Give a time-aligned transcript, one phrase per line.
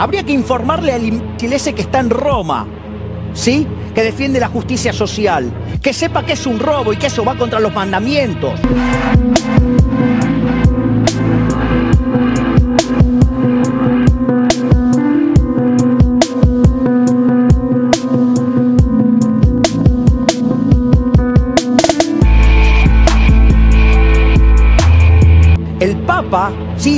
[0.00, 2.66] Habría que informarle al ese que está en Roma,
[3.34, 3.66] ¿sí?
[3.94, 7.36] Que defiende la justicia social, que sepa que es un robo y que eso va
[7.36, 8.58] contra los mandamientos.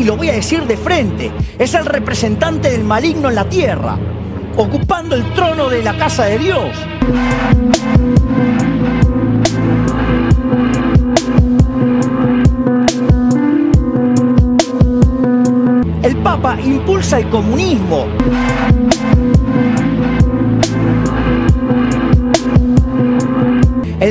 [0.03, 1.31] Sí, lo voy a decir de frente,
[1.61, 3.97] es el representante del maligno en la tierra,
[4.57, 6.77] ocupando el trono de la casa de Dios.
[16.03, 18.07] El Papa impulsa el comunismo.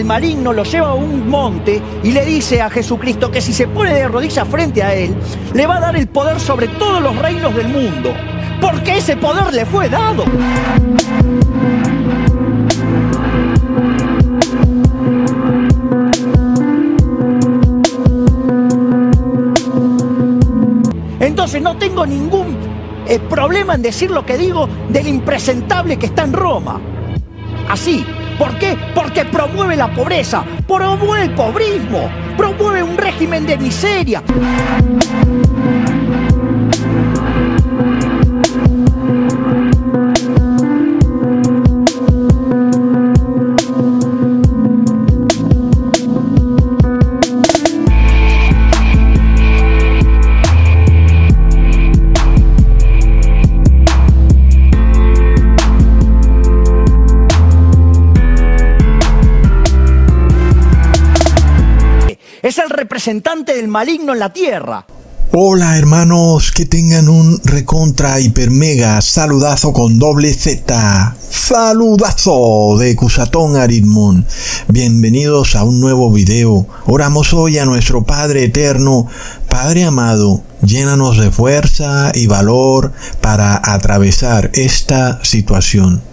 [0.01, 3.67] El maligno lo lleva a un monte y le dice a Jesucristo que si se
[3.67, 5.15] pone de rodillas frente a él,
[5.53, 8.11] le va a dar el poder sobre todos los reinos del mundo.
[8.59, 10.25] Porque ese poder le fue dado.
[21.19, 22.57] Entonces no tengo ningún
[23.07, 26.81] eh, problema en decir lo que digo del impresentable que está en Roma.
[27.69, 28.03] Así.
[28.41, 28.75] ¿Por qué?
[28.95, 34.23] Porque promueve la pobreza, promueve el pobrismo, promueve un régimen de miseria.
[63.01, 64.85] Representante del maligno en la tierra.
[65.31, 71.15] Hola hermanos, que tengan un recontra hiper mega saludazo con doble Z.
[71.27, 74.27] Saludazo de Cusatón Aritmon.
[74.67, 76.67] Bienvenidos a un nuevo video.
[76.85, 79.07] Oramos hoy a nuestro Padre Eterno.
[79.49, 86.03] Padre amado, llénanos de fuerza y valor para atravesar esta situación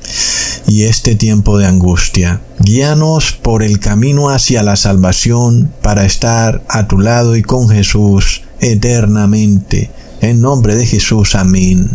[0.69, 2.43] y este tiempo de angustia.
[2.61, 8.43] Guíanos por el camino hacia la salvación para estar a tu lado y con Jesús
[8.61, 9.91] eternamente.
[10.21, 11.89] En nombre de Jesús, amén.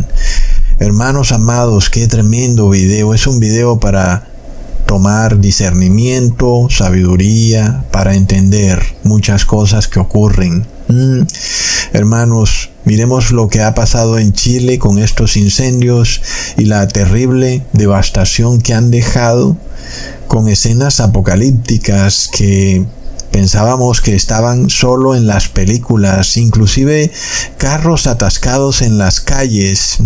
[0.79, 3.13] Hermanos amados, qué tremendo video.
[3.13, 4.32] Es un video para
[4.93, 10.67] tomar discernimiento, sabiduría, para entender muchas cosas que ocurren.
[10.87, 11.23] Mm.
[11.93, 16.21] Hermanos, miremos lo que ha pasado en Chile con estos incendios
[16.59, 19.57] y la terrible devastación que han dejado
[20.27, 22.85] con escenas apocalípticas que
[23.31, 27.11] pensábamos que estaban solo en las películas, inclusive
[27.57, 29.97] carros atascados en las calles.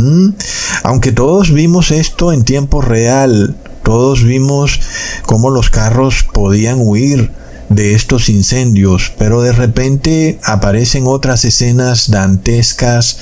[0.84, 4.82] Aunque todos vimos esto en tiempo real, todos vimos
[5.26, 7.32] cómo los carros podían huir
[7.70, 13.18] de estos incendios, pero de repente aparecen otras escenas dantescas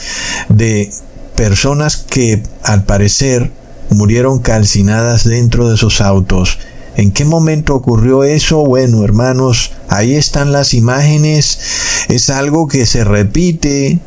[0.49, 0.91] de
[1.35, 3.51] personas que al parecer
[3.91, 6.57] murieron calcinadas dentro de sus autos
[6.97, 8.65] ¿En qué momento ocurrió eso?
[8.65, 11.59] Bueno, hermanos, ahí están las imágenes.
[12.07, 13.99] Es algo que se repite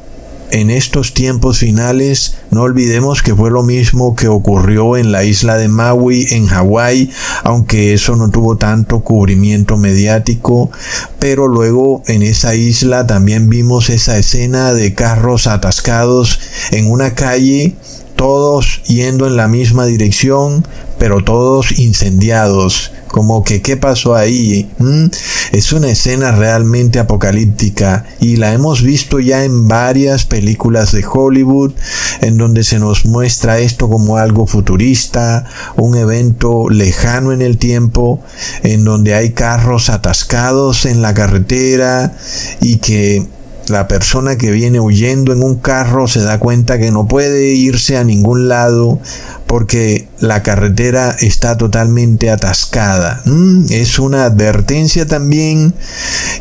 [0.51, 2.37] en estos tiempos finales.
[2.51, 7.11] No olvidemos que fue lo mismo que ocurrió en la isla de Maui, en Hawái,
[7.45, 10.71] aunque eso no tuvo tanto cubrimiento mediático.
[11.19, 17.77] Pero luego en esa isla también vimos esa escena de carros atascados en una calle
[18.19, 20.67] todos yendo en la misma dirección,
[20.99, 22.93] pero todos incendiados.
[23.09, 24.71] Como que qué pasó ahí.
[24.79, 25.07] ¿Mm?
[25.53, 31.73] Es una escena realmente apocalíptica y la hemos visto ya en varias películas de Hollywood
[32.21, 38.21] en donde se nos muestra esto como algo futurista, un evento lejano en el tiempo,
[38.63, 42.17] en donde hay carros atascados en la carretera
[42.61, 43.27] y que
[43.69, 47.97] la persona que viene huyendo en un carro se da cuenta que no puede irse
[47.97, 48.99] a ningún lado
[49.47, 53.23] porque la carretera está totalmente atascada.
[53.25, 55.75] Mm, es una advertencia también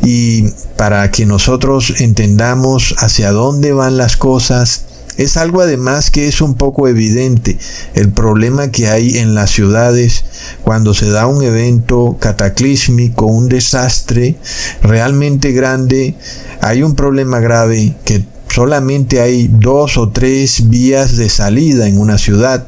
[0.02, 4.84] y para que nosotros entendamos hacia dónde van las cosas
[5.18, 7.58] es algo además que es un poco evidente,
[7.94, 10.24] el problema que hay en las ciudades
[10.62, 14.36] cuando se da un evento cataclísmico, un desastre
[14.80, 16.14] realmente grande,
[16.60, 22.16] hay un problema grave que solamente hay dos o tres vías de salida en una
[22.16, 22.64] ciudad.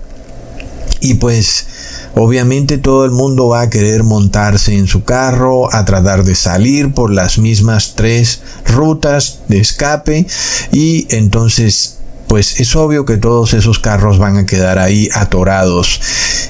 [1.00, 1.66] Y pues
[2.14, 6.92] Obviamente todo el mundo va a querer montarse en su carro, a tratar de salir
[6.92, 10.26] por las mismas tres rutas de escape
[10.72, 16.00] y entonces pues es obvio que todos esos carros van a quedar ahí atorados.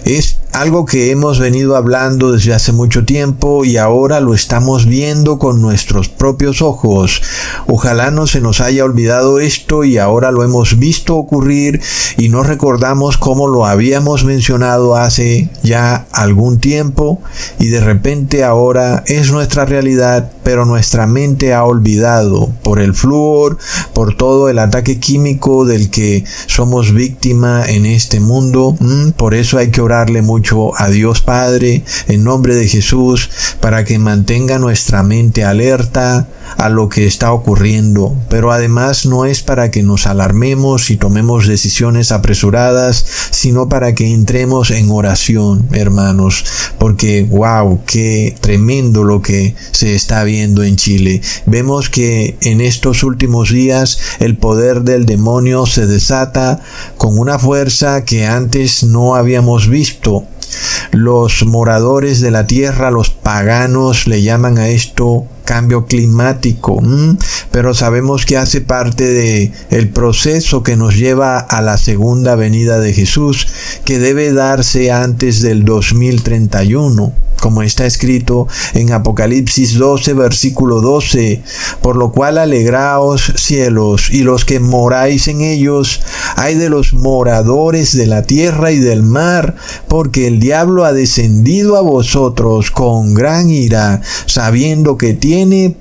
[0.05, 5.38] Es algo que hemos venido hablando desde hace mucho tiempo y ahora lo estamos viendo
[5.38, 7.23] con nuestros propios ojos.
[7.67, 11.81] Ojalá no se nos haya olvidado esto y ahora lo hemos visto ocurrir
[12.17, 17.20] y no recordamos cómo lo habíamos mencionado hace ya algún tiempo
[17.58, 23.58] y de repente ahora es nuestra realidad, pero nuestra mente ha olvidado por el flúor,
[23.93, 28.76] por todo el ataque químico del que somos víctima en este mundo.
[28.81, 30.39] Mm, por eso hay que orarle mucho
[30.76, 36.88] a Dios Padre en nombre de Jesús para que mantenga nuestra mente alerta a lo
[36.88, 43.04] que está ocurriendo, pero además no es para que nos alarmemos y tomemos decisiones apresuradas,
[43.31, 46.44] sino para que entremos en oración, hermanos,
[46.78, 51.20] porque wow, qué tremendo lo que se está viendo en Chile.
[51.46, 56.60] Vemos que en estos últimos días el poder del demonio se desata
[56.96, 60.25] con una fuerza que antes no habíamos visto
[60.93, 66.81] los moradores de la tierra, los paganos, le llaman a esto cambio climático,
[67.50, 72.78] pero sabemos que hace parte de el proceso que nos lleva a la segunda venida
[72.78, 73.46] de Jesús,
[73.84, 81.42] que debe darse antes del 2031 como está escrito en Apocalipsis 12, versículo 12,
[81.81, 86.00] por lo cual alegraos cielos y los que moráis en ellos,
[86.37, 89.56] hay de los moradores de la tierra y del mar,
[89.88, 95.29] porque el diablo ha descendido a vosotros con gran ira, sabiendo que tiene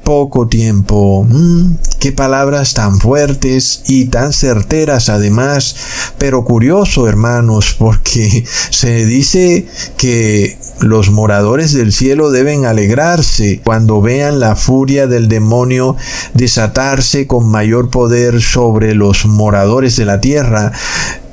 [0.04, 1.26] poco tiempo.
[1.28, 5.76] Mm, qué palabras tan fuertes y tan certeras además,
[6.20, 9.66] pero curioso hermanos, porque se dice
[9.98, 15.96] que los moradores del cielo deben alegrarse cuando vean la furia del demonio
[16.36, 20.74] desatarse con mayor poder sobre los moradores de la tierra.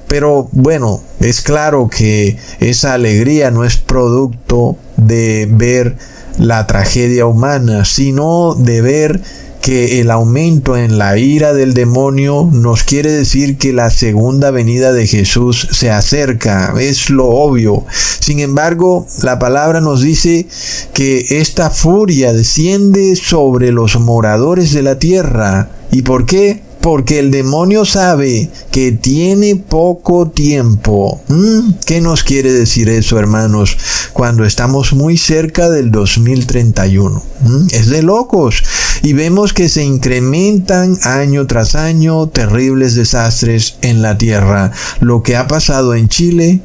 [0.09, 5.97] Pero bueno, es claro que esa alegría no es producto de ver
[6.39, 9.21] la tragedia humana, sino de ver
[9.67, 14.93] que el aumento en la ira del demonio nos quiere decir que la segunda venida
[14.93, 17.85] de Jesús se acerca, es lo obvio.
[18.21, 20.47] Sin embargo, la palabra nos dice
[20.95, 25.71] que esta furia desciende sobre los moradores de la tierra.
[25.91, 26.63] ¿Y por qué?
[26.87, 31.21] Porque el demonio sabe que tiene poco tiempo.
[31.27, 31.73] ¿Mm?
[31.85, 33.77] ¿Qué nos quiere decir eso, hermanos?
[34.13, 37.21] Cuando estamos muy cerca del 2031.
[37.41, 37.67] ¿Mm?
[37.73, 38.63] Es de locos.
[39.03, 44.71] Y vemos que se incrementan año tras año terribles desastres en la tierra.
[45.01, 46.61] Lo que ha pasado en Chile,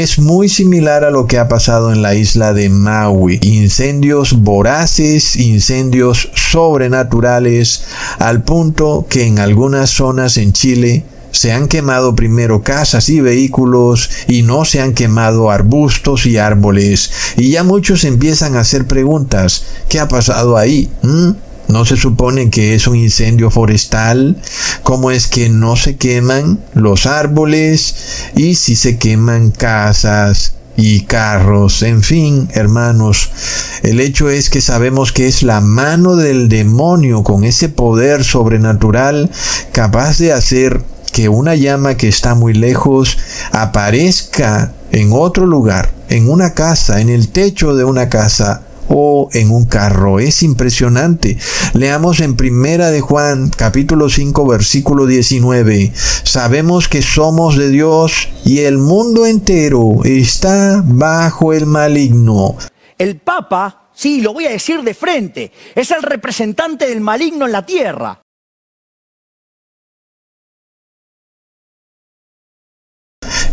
[0.00, 3.38] es muy similar a lo que ha pasado en la isla de Maui.
[3.42, 7.84] Incendios voraces, incendios sobrenaturales,
[8.18, 14.08] al punto que en algunas zonas en Chile se han quemado primero casas y vehículos
[14.28, 17.10] y no se han quemado arbustos y árboles.
[17.36, 19.64] Y ya muchos empiezan a hacer preguntas.
[19.90, 20.90] ¿Qué ha pasado ahí?
[21.02, 21.32] ¿Mm?
[21.68, 24.36] ¿No se supone que es un incendio forestal?
[24.82, 27.94] ¿Cómo es que no se queman los árboles
[28.36, 31.82] y si se queman casas y carros?
[31.82, 33.30] En fin, hermanos,
[33.82, 39.30] el hecho es que sabemos que es la mano del demonio con ese poder sobrenatural
[39.72, 43.18] capaz de hacer que una llama que está muy lejos
[43.52, 49.50] aparezca en otro lugar, en una casa, en el techo de una casa o en
[49.50, 50.20] un carro.
[50.20, 51.38] Es impresionante.
[51.74, 55.92] Leamos en Primera de Juan, capítulo 5, versículo 19.
[55.94, 62.56] Sabemos que somos de Dios y el mundo entero está bajo el maligno.
[62.98, 67.52] El Papa, sí, lo voy a decir de frente, es el representante del maligno en
[67.52, 68.22] la tierra.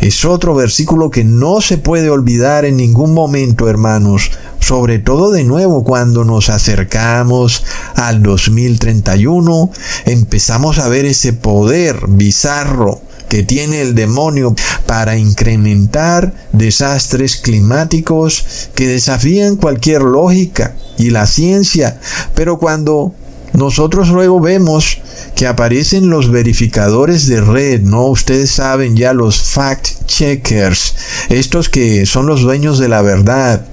[0.02, 5.44] Es otro versículo que no se puede olvidar en ningún momento, hermanos, sobre todo de
[5.44, 7.63] nuevo cuando nos acercamos
[7.96, 9.72] al 2031,
[10.06, 18.88] empezamos a ver ese poder bizarro que tiene el demonio para incrementar desastres climáticos que
[18.88, 22.00] desafían cualquier lógica y la ciencia,
[22.34, 23.13] pero cuando
[23.53, 25.00] nosotros luego vemos
[25.36, 28.06] que aparecen los verificadores de red, ¿no?
[28.08, 30.96] Ustedes saben ya los fact checkers,
[31.29, 33.65] estos que son los dueños de la verdad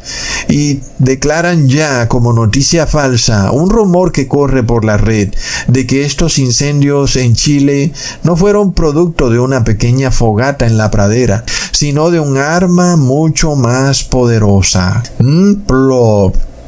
[0.48, 5.34] y declaran ya como noticia falsa un rumor que corre por la red
[5.66, 7.92] de que estos incendios en Chile
[8.22, 13.56] no fueron producto de una pequeña fogata en la pradera, sino de un arma mucho
[13.56, 15.02] más poderosa.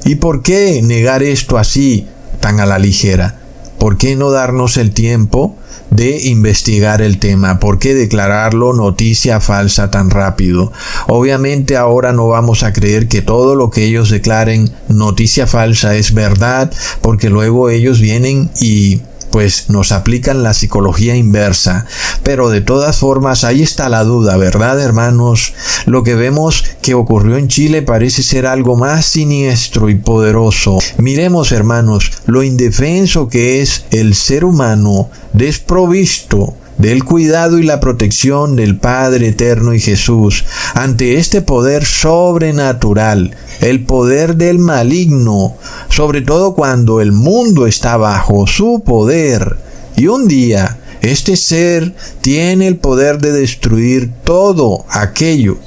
[0.04, 2.06] ¿Y por qué negar esto así?
[2.40, 3.38] Tan a la ligera.
[3.78, 5.56] ¿por qué no darnos el tiempo
[5.90, 7.58] de investigar el tema?
[7.60, 10.72] ¿Por qué declararlo noticia falsa tan rápido?
[11.06, 16.12] Obviamente ahora no vamos a creer que todo lo que ellos declaren noticia falsa es
[16.12, 21.86] verdad, porque luego ellos vienen y pues nos aplican la psicología inversa.
[22.22, 25.54] Pero de todas formas, ahí está la duda, ¿verdad, hermanos?
[25.86, 30.78] Lo que vemos que ocurrió en Chile parece ser algo más siniestro y poderoso.
[30.98, 38.56] Miremos, hermanos, lo indefenso que es el ser humano desprovisto del cuidado y la protección
[38.56, 40.44] del Padre Eterno y Jesús
[40.74, 45.56] ante este poder sobrenatural, el poder del maligno,
[45.88, 49.58] sobre todo cuando el mundo está bajo su poder.
[49.96, 55.58] Y un día, este ser tiene el poder de destruir todo aquello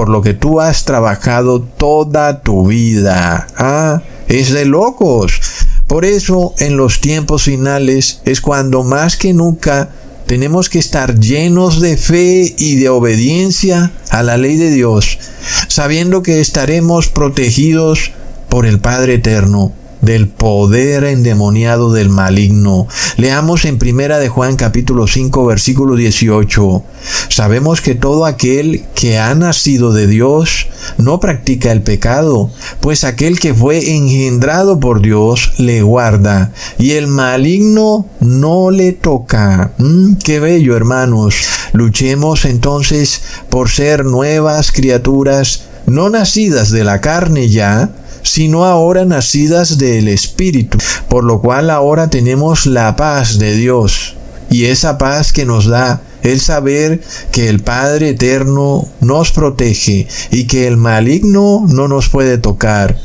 [0.00, 3.46] por lo que tú has trabajado toda tu vida.
[3.58, 5.40] Ah, es de locos.
[5.86, 9.90] Por eso en los tiempos finales es cuando más que nunca
[10.30, 15.18] tenemos que estar llenos de fe y de obediencia a la ley de Dios,
[15.66, 18.12] sabiendo que estaremos protegidos
[18.48, 22.86] por el Padre Eterno del poder endemoniado del maligno.
[23.16, 26.82] Leamos en Primera de Juan capítulo 5 versículo 18.
[27.28, 33.38] Sabemos que todo aquel que ha nacido de Dios no practica el pecado, pues aquel
[33.38, 39.72] que fue engendrado por Dios le guarda y el maligno no le toca.
[39.78, 41.34] Mm, qué bello, hermanos.
[41.72, 47.90] Luchemos entonces por ser nuevas criaturas no nacidas de la carne ya,
[48.22, 54.16] sino ahora nacidas del Espíritu, por lo cual ahora tenemos la paz de Dios,
[54.50, 57.00] y esa paz que nos da el saber
[57.32, 62.98] que el Padre Eterno nos protege y que el maligno no nos puede tocar,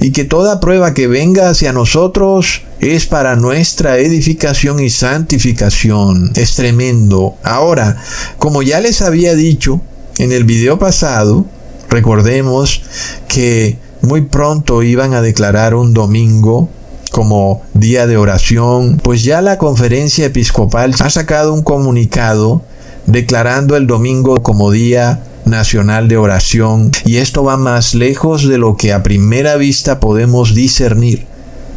[0.00, 6.32] y que toda prueba que venga hacia nosotros es para nuestra edificación y santificación.
[6.34, 7.36] Es tremendo.
[7.42, 8.02] Ahora,
[8.38, 9.82] como ya les había dicho
[10.16, 11.44] en el video pasado,
[11.90, 12.82] recordemos
[13.28, 16.68] que muy pronto iban a declarar un domingo
[17.10, 22.62] como día de oración, pues ya la conferencia episcopal ha sacado un comunicado
[23.06, 28.76] declarando el domingo como día nacional de oración y esto va más lejos de lo
[28.76, 31.29] que a primera vista podemos discernir.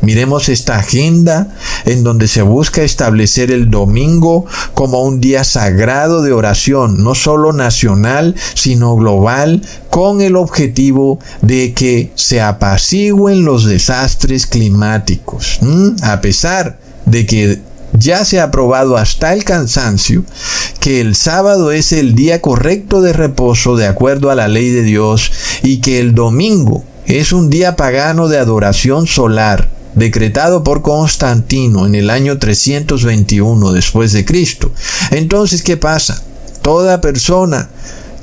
[0.04, 1.48] Miremos esta agenda
[1.86, 7.54] en donde se busca establecer el domingo como un día sagrado de oración, no solo
[7.54, 15.60] nacional, sino global, con el objetivo de que se apacigüen los desastres climáticos.
[16.02, 17.62] A pesar de que
[17.98, 20.26] ya se ha probado hasta el cansancio
[20.82, 24.84] que el sábado es el día correcto de reposo de acuerdo a la ley de
[24.84, 25.32] Dios
[25.62, 31.96] y que el domingo es un día pagano de adoración solar decretado por Constantino en
[31.96, 34.72] el año 321 después de Cristo.
[35.12, 36.24] Entonces, ¿qué pasa?
[36.62, 37.70] Toda persona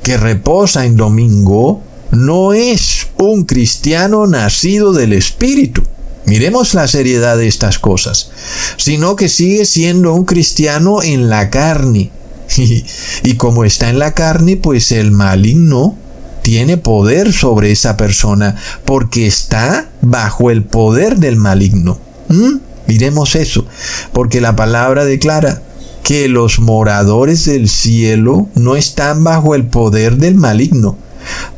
[0.03, 5.83] que reposa en domingo no es un cristiano nacido del Espíritu.
[6.25, 8.31] Miremos la seriedad de estas cosas,
[8.77, 12.11] sino que sigue siendo un cristiano en la carne.
[13.23, 15.95] Y, como está en la carne, pues el maligno
[16.41, 18.55] tiene poder sobre esa persona
[18.85, 21.99] porque está bajo el poder del maligno.
[22.29, 22.57] ¿Mm?
[22.87, 23.65] Miremos eso,
[24.11, 25.61] porque la palabra declara
[26.03, 30.97] que los moradores del cielo no están bajo el poder del maligno,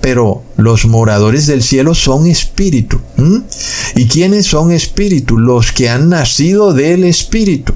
[0.02, 3.00] pero los moradores del cielo son espíritu.
[3.18, 3.38] ¿Mm?
[3.96, 5.38] ¿Y quiénes son espíritu?
[5.38, 7.74] Los que han nacido del espíritu.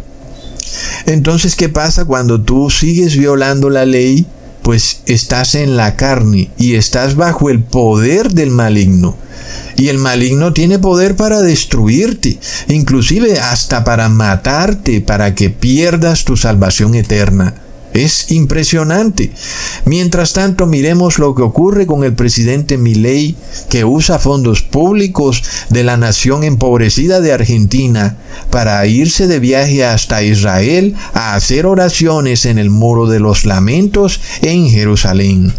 [1.05, 4.27] Entonces, ¿qué pasa cuando tú sigues violando la ley
[4.67, 9.15] pues estás en la carne y estás bajo el poder del maligno.
[9.77, 16.35] Y el maligno tiene poder para destruirte, inclusive hasta para matarte, para que pierdas tu
[16.35, 17.53] salvación eterna.
[17.97, 19.31] Es impresionante.
[19.85, 23.35] Mientras tanto, miremos lo que ocurre con el presidente Milei,
[23.69, 28.17] que usa fondos públicos de la nación empobrecida de Argentina
[28.51, 34.21] para irse de viaje hasta Israel a hacer oraciones en el muro de los lamentos
[34.41, 35.53] en Jerusalén.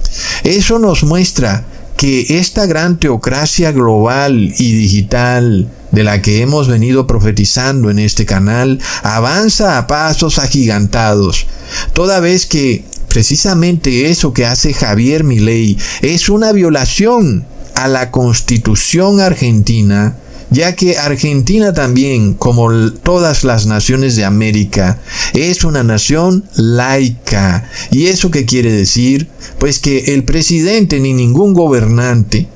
[0.44, 1.64] Eso nos muestra
[1.98, 8.24] que esta gran teocracia global y digital de la que hemos venido profetizando en este
[8.24, 11.46] canal avanza a pasos agigantados,
[11.94, 19.20] toda vez que precisamente eso que hace Javier Milei es una violación a la constitución
[19.20, 20.16] argentina
[20.50, 24.98] ya que Argentina también, como todas las naciones de América,
[25.34, 27.68] es una nación laica.
[27.90, 29.28] ¿Y eso qué quiere decir?
[29.58, 32.48] Pues que el presidente ni ningún gobernante,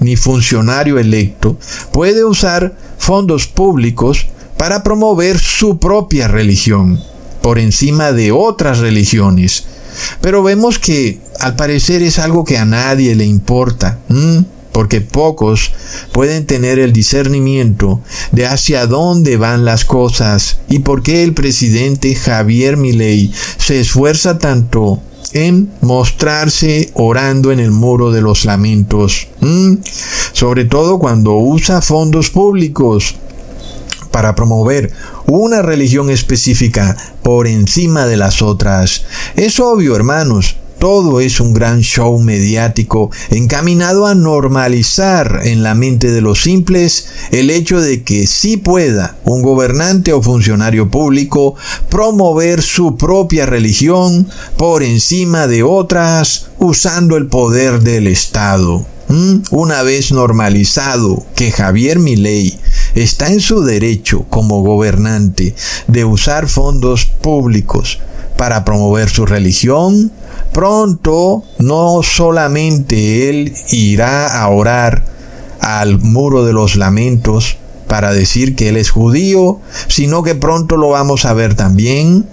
[0.00, 1.58] ni funcionario electo,
[1.92, 7.00] puede usar fondos públicos para promover su propia religión
[7.42, 9.64] por encima de otras religiones.
[10.20, 13.98] Pero vemos que al parecer es algo que a nadie le importa
[14.74, 15.70] porque pocos
[16.12, 18.00] pueden tener el discernimiento
[18.32, 24.38] de hacia dónde van las cosas y por qué el presidente Javier Milei se esfuerza
[24.40, 24.98] tanto
[25.32, 29.28] en mostrarse orando en el muro de los lamentos,
[30.32, 33.14] sobre todo cuando usa fondos públicos
[34.10, 34.92] para promover
[35.26, 39.04] una religión específica por encima de las otras.
[39.36, 46.12] Es obvio, hermanos, todo es un gran show mediático encaminado a normalizar en la mente
[46.12, 51.54] de los simples el hecho de que sí pueda un gobernante o funcionario público
[51.88, 58.84] promover su propia religión por encima de otras usando el poder del Estado.
[59.08, 59.36] ¿Mm?
[59.52, 62.60] Una vez normalizado que Javier Milei
[62.94, 65.54] está en su derecho como gobernante
[65.88, 68.00] de usar fondos públicos
[68.36, 70.12] para promover su religión,
[70.52, 75.04] pronto no solamente él irá a orar
[75.60, 80.90] al muro de los lamentos para decir que él es judío, sino que pronto lo
[80.90, 82.26] vamos a ver también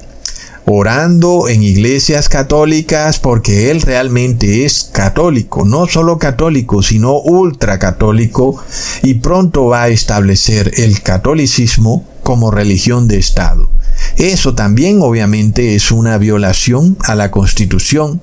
[0.65, 8.63] orando en iglesias católicas porque él realmente es católico, no solo católico, sino ultracatólico
[9.01, 13.69] y pronto va a establecer el catolicismo como religión de Estado.
[14.17, 18.21] Eso también obviamente es una violación a la Constitución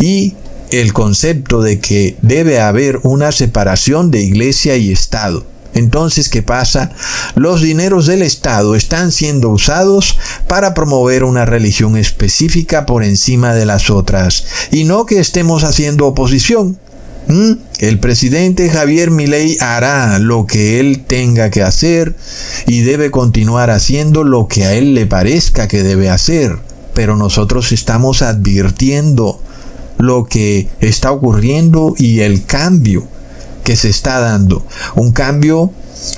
[0.00, 0.34] y
[0.70, 5.44] el concepto de que debe haber una separación de iglesia y Estado.
[5.74, 6.92] Entonces, ¿qué pasa?
[7.34, 13.64] Los dineros del Estado están siendo usados para promover una religión específica por encima de
[13.64, 16.78] las otras, y no que estemos haciendo oposición.
[17.28, 17.52] ¿Mm?
[17.78, 22.14] El presidente Javier Milei hará lo que él tenga que hacer
[22.66, 26.58] y debe continuar haciendo lo que a él le parezca que debe hacer.
[26.94, 29.40] Pero nosotros estamos advirtiendo
[29.98, 33.06] lo que está ocurriendo y el cambio
[33.64, 34.64] que se está dando.
[34.94, 35.72] Un cambio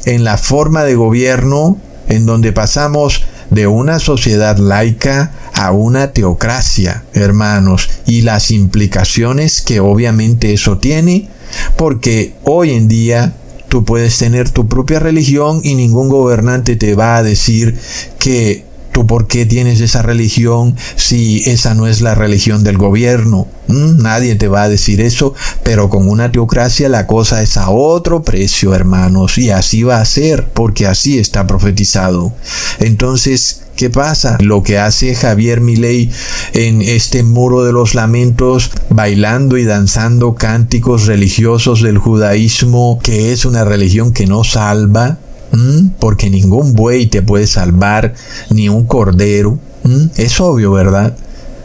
[0.06, 7.04] en la forma de gobierno en donde pasamos de una sociedad laica a una teocracia,
[7.12, 11.28] hermanos, y las implicaciones que obviamente eso tiene,
[11.76, 13.34] porque hoy en día
[13.68, 17.78] tú puedes tener tu propia religión y ningún gobernante te va a decir
[18.18, 23.48] que ¿Tú por qué tienes esa religión si esa no es la religión del gobierno?
[23.66, 24.00] ¿Mm?
[24.00, 28.22] Nadie te va a decir eso, pero con una teocracia la cosa es a otro
[28.22, 32.32] precio, hermanos, y así va a ser, porque así está profetizado.
[32.78, 34.38] Entonces, ¿Qué pasa?
[34.40, 36.08] Lo que hace Javier Milei
[36.52, 43.44] en este muro de los lamentos, bailando y danzando cánticos religiosos del judaísmo, que es
[43.44, 45.18] una religión que no salva,
[45.54, 45.90] ¿Mm?
[46.00, 48.14] porque ningún buey te puede salvar,
[48.50, 49.58] ni un cordero.
[49.84, 50.06] ¿Mm?
[50.16, 51.16] Es obvio, ¿verdad?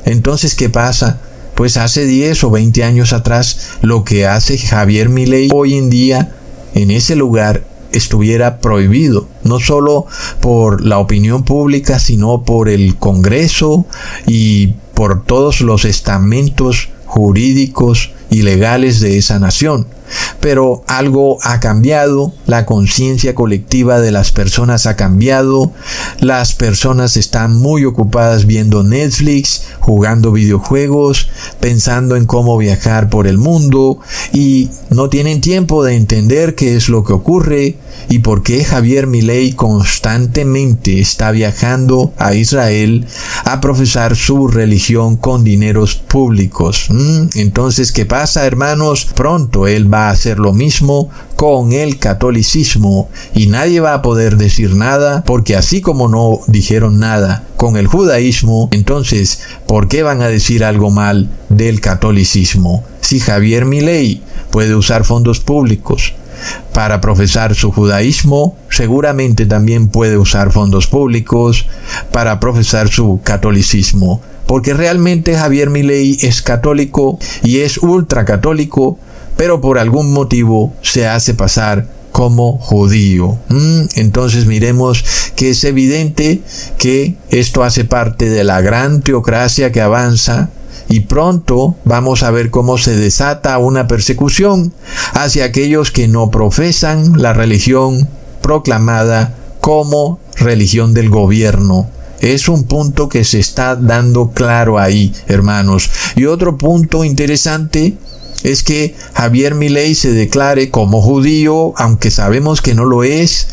[0.06, 1.20] Entonces, ¿qué pasa?
[1.56, 6.36] Pues hace 10 o 20 años atrás, lo que hace Javier Milei hoy en día
[6.74, 10.06] en ese lugar estuviera prohibido, no solo
[10.40, 13.86] por la opinión pública, sino por el Congreso
[14.28, 19.88] y por todos los estamentos jurídicos y legales de esa nación.
[20.40, 25.72] Pero algo ha cambiado, la conciencia colectiva de las personas ha cambiado,
[26.20, 33.38] las personas están muy ocupadas viendo Netflix, jugando videojuegos, pensando en cómo viajar por el
[33.38, 34.00] mundo
[34.34, 37.78] y no tienen tiempo de entender qué es lo que ocurre
[38.10, 43.06] y por qué Javier Milei constantemente está viajando a Israel
[43.46, 46.88] a profesar su religión con dineros públicos.
[46.90, 47.28] ¿Mm?
[47.36, 49.06] Entonces, ¿qué pasa, hermanos?
[49.16, 54.38] Pronto él va a hacer lo mismo con el catolicismo y nadie va a poder
[54.38, 60.22] decir nada porque así como no dijeron nada con el judaísmo, entonces, ¿por qué van
[60.22, 62.84] a decir algo mal del catolicismo?
[63.02, 66.14] Si Javier Milei puede usar fondos públicos
[66.74, 71.66] para profesar su judaísmo, seguramente también puede usar fondos públicos
[72.12, 78.98] para profesar su catolicismo, porque realmente Javier Milei es católico y es ultracatólico,
[79.40, 83.38] pero por algún motivo se hace pasar como judío.
[83.48, 85.06] Mm, entonces miremos
[85.38, 86.42] que es evidente
[86.78, 90.50] que esto hace parte de la gran teocracia que avanza
[90.90, 94.74] y pronto vamos a ver cómo se desata una persecución
[95.14, 98.10] hacia aquellos que no profesan la religión
[98.42, 101.90] proclamada como religión del gobierno.
[102.20, 105.90] Es un punto que se está dando claro ahí, hermanos.
[106.18, 107.96] Y otro punto interesante
[108.44, 113.48] es que Javier Milei se declare como judío, aunque sabemos que no lo es,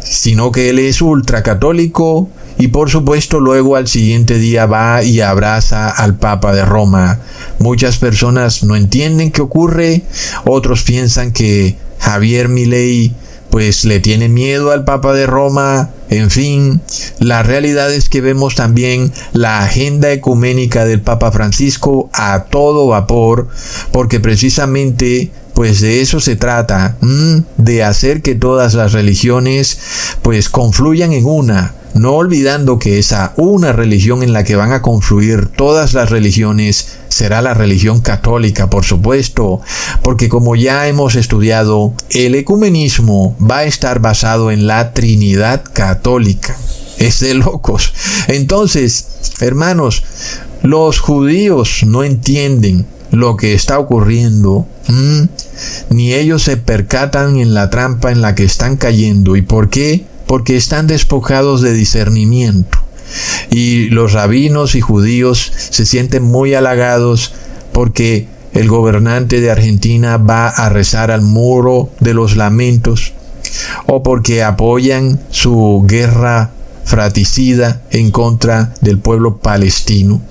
[0.00, 5.90] sino que él es ultracatólico y por supuesto luego al siguiente día va y abraza
[5.90, 7.20] al Papa de Roma.
[7.58, 10.02] Muchas personas no entienden qué ocurre,
[10.44, 13.14] otros piensan que Javier Milei
[13.50, 16.80] pues le tiene miedo al Papa de Roma, en fin,
[17.18, 23.48] la realidad es que vemos también la agenda ecuménica del Papa Francisco a todo vapor,
[23.92, 26.98] porque precisamente pues de eso se trata,
[27.56, 29.78] de hacer que todas las religiones
[30.20, 34.82] pues confluyan en una, no olvidando que esa una religión en la que van a
[34.82, 39.62] confluir todas las religiones será la religión católica, por supuesto,
[40.02, 46.54] porque como ya hemos estudiado, el ecumenismo va a estar basado en la Trinidad católica.
[46.98, 47.94] Es de locos.
[48.28, 49.06] Entonces,
[49.40, 50.04] hermanos,
[50.62, 54.66] los judíos no entienden lo que está ocurriendo,
[55.90, 59.36] ni ellos se percatan en la trampa en la que están cayendo.
[59.36, 60.06] ¿Y por qué?
[60.26, 62.78] Porque están despojados de discernimiento.
[63.50, 67.32] Y los rabinos y judíos se sienten muy halagados
[67.72, 73.12] porque el gobernante de Argentina va a rezar al muro de los lamentos
[73.86, 76.50] o porque apoyan su guerra
[76.84, 80.22] fratricida en contra del pueblo palestino.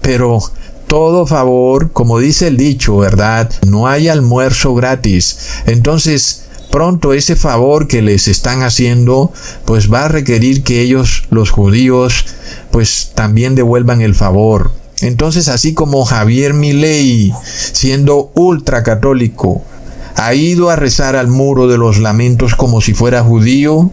[0.00, 0.40] Pero
[0.92, 3.50] todo favor, como dice el dicho, ¿verdad?
[3.66, 5.38] No hay almuerzo gratis.
[5.64, 9.32] Entonces, pronto ese favor que les están haciendo,
[9.64, 12.26] pues va a requerir que ellos, los judíos,
[12.70, 14.70] pues también devuelvan el favor.
[15.00, 17.32] Entonces, así como Javier Milei,
[17.72, 19.62] siendo ultracatólico,
[20.16, 23.90] ha ido a rezar al muro de los lamentos como si fuera judío,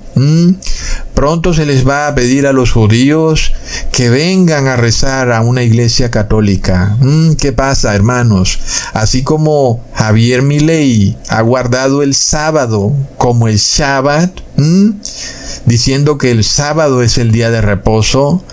[1.14, 3.54] pronto se les va a pedir a los judíos
[3.92, 6.98] que vengan a rezar a una iglesia católica.
[7.40, 8.60] ¿Qué pasa, hermanos?
[8.94, 14.32] Así como Javier Milei ha guardado el sábado como el Shabbat,
[15.66, 18.44] diciendo que el sábado es el día de reposo,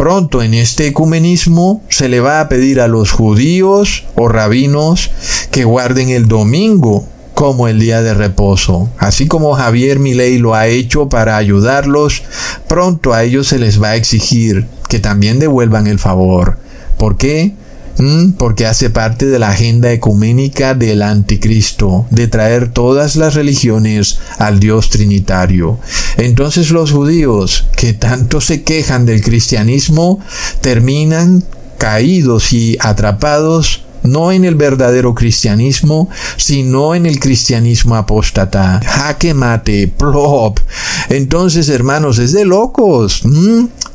[0.00, 5.10] Pronto en este ecumenismo se le va a pedir a los judíos o rabinos
[5.50, 8.88] que guarden el domingo como el día de reposo.
[8.96, 12.22] Así como Javier Milei lo ha hecho para ayudarlos,
[12.66, 16.56] pronto a ellos se les va a exigir que también devuelvan el favor.
[16.96, 17.52] ¿Por qué?
[17.98, 24.20] Mm, porque hace parte de la agenda ecuménica del anticristo, de traer todas las religiones
[24.38, 25.78] al Dios trinitario.
[26.16, 30.20] Entonces los judíos, que tanto se quejan del cristianismo,
[30.60, 31.44] terminan
[31.78, 38.80] caídos y atrapados no en el verdadero cristianismo, sino en el cristianismo apóstata.
[38.84, 40.58] Jaque mate, plop.
[41.08, 43.22] Entonces, hermanos, es de locos.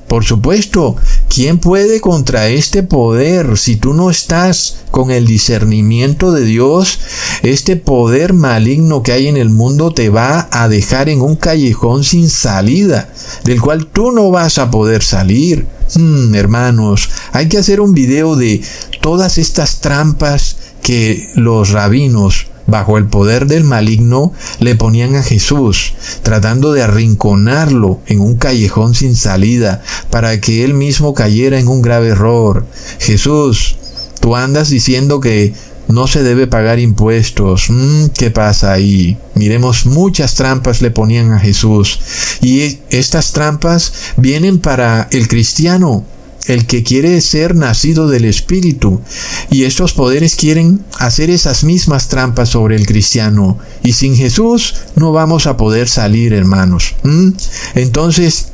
[0.07, 0.95] Por supuesto,
[1.33, 6.99] ¿quién puede contra este poder si tú no estás con el discernimiento de Dios?
[7.41, 12.03] Este poder maligno que hay en el mundo te va a dejar en un callejón
[12.03, 13.09] sin salida,
[13.45, 15.65] del cual tú no vas a poder salir.
[15.95, 18.61] Hmm, hermanos, hay que hacer un video de
[19.01, 25.93] todas estas trampas que los rabinos bajo el poder del maligno, le ponían a Jesús,
[26.23, 31.81] tratando de arrinconarlo en un callejón sin salida, para que él mismo cayera en un
[31.81, 32.65] grave error.
[32.99, 33.77] Jesús,
[34.19, 35.53] tú andas diciendo que
[35.87, 37.69] no se debe pagar impuestos.
[37.69, 39.17] Mm, ¿Qué pasa ahí?
[39.35, 41.99] Miremos, muchas trampas le ponían a Jesús.
[42.41, 46.03] Y estas trampas vienen para el cristiano,
[46.47, 49.01] el que quiere ser nacido del Espíritu.
[49.49, 53.57] Y estos poderes quieren hacer esas mismas trampas sobre el cristiano.
[53.83, 56.95] Y sin Jesús no vamos a poder salir, hermanos.
[57.03, 57.29] ¿Mm?
[57.75, 58.49] Entonces,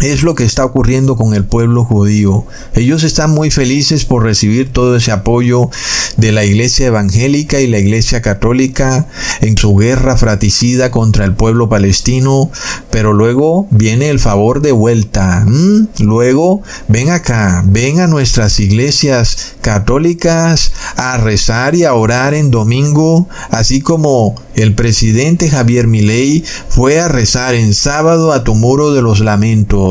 [0.00, 2.46] es lo que está ocurriendo con el pueblo judío.
[2.74, 5.70] Ellos están muy felices por recibir todo ese apoyo
[6.16, 9.06] de la iglesia evangélica y la iglesia católica
[9.40, 12.50] en su guerra fratricida contra el pueblo palestino,
[12.90, 15.44] pero luego viene el favor de vuelta.
[15.46, 15.88] ¿Mm?
[16.00, 23.28] Luego, ven acá, ven a nuestras iglesias católicas a rezar y a orar en domingo,
[23.50, 29.02] así como el presidente Javier Milei fue a rezar en sábado a tu muro de
[29.02, 29.87] los lamentos.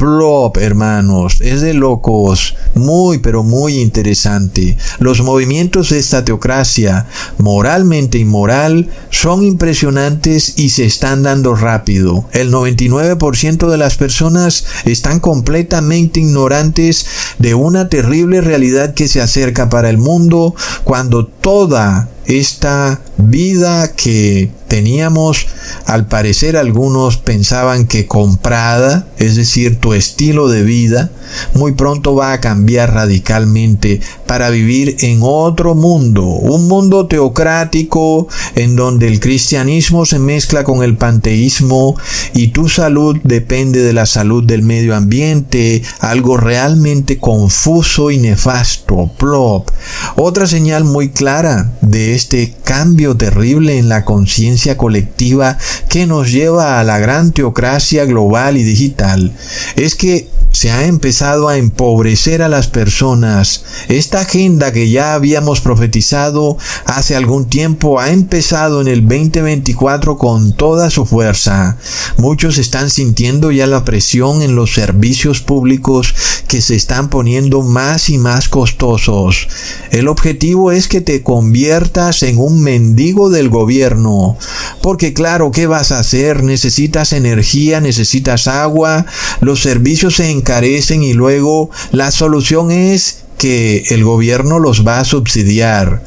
[0.00, 4.78] Plop, hermanos, es de locos, muy pero muy interesante.
[4.98, 12.24] Los movimientos de esta teocracia, moralmente inmoral, son impresionantes y se están dando rápido.
[12.32, 17.04] El 99% de las personas están completamente ignorantes
[17.38, 24.50] de una terrible realidad que se acerca para el mundo cuando toda esta vida que
[24.70, 25.48] teníamos,
[25.84, 31.10] al parecer algunos pensaban que comprada, es decir, tu estilo de vida,
[31.54, 38.76] muy pronto va a cambiar radicalmente para vivir en otro mundo, un mundo teocrático en
[38.76, 41.96] donde el cristianismo se mezcla con el panteísmo
[42.32, 49.10] y tu salud depende de la salud del medio ambiente, algo realmente confuso y nefasto,
[49.18, 49.68] plop.
[50.14, 55.56] Otra señal muy clara de este cambio terrible en la conciencia colectiva
[55.88, 59.32] que nos lleva a la gran teocracia global y digital.
[59.74, 63.64] Es que se ha empezado a empobrecer a las personas.
[63.88, 70.52] Esta agenda que ya habíamos profetizado hace algún tiempo ha empezado en el 2024 con
[70.52, 71.76] toda su fuerza.
[72.16, 76.14] Muchos están sintiendo ya la presión en los servicios públicos
[76.48, 79.48] que se están poniendo más y más costosos.
[79.92, 84.36] El objetivo es que te conviertas en un mendigo del gobierno.
[84.82, 86.42] Porque claro, ¿qué vas a hacer?
[86.42, 89.06] Necesitas energía, necesitas agua,
[89.40, 95.04] los servicios se encarecen y luego la solución es que el gobierno los va a
[95.04, 96.02] subsidiar.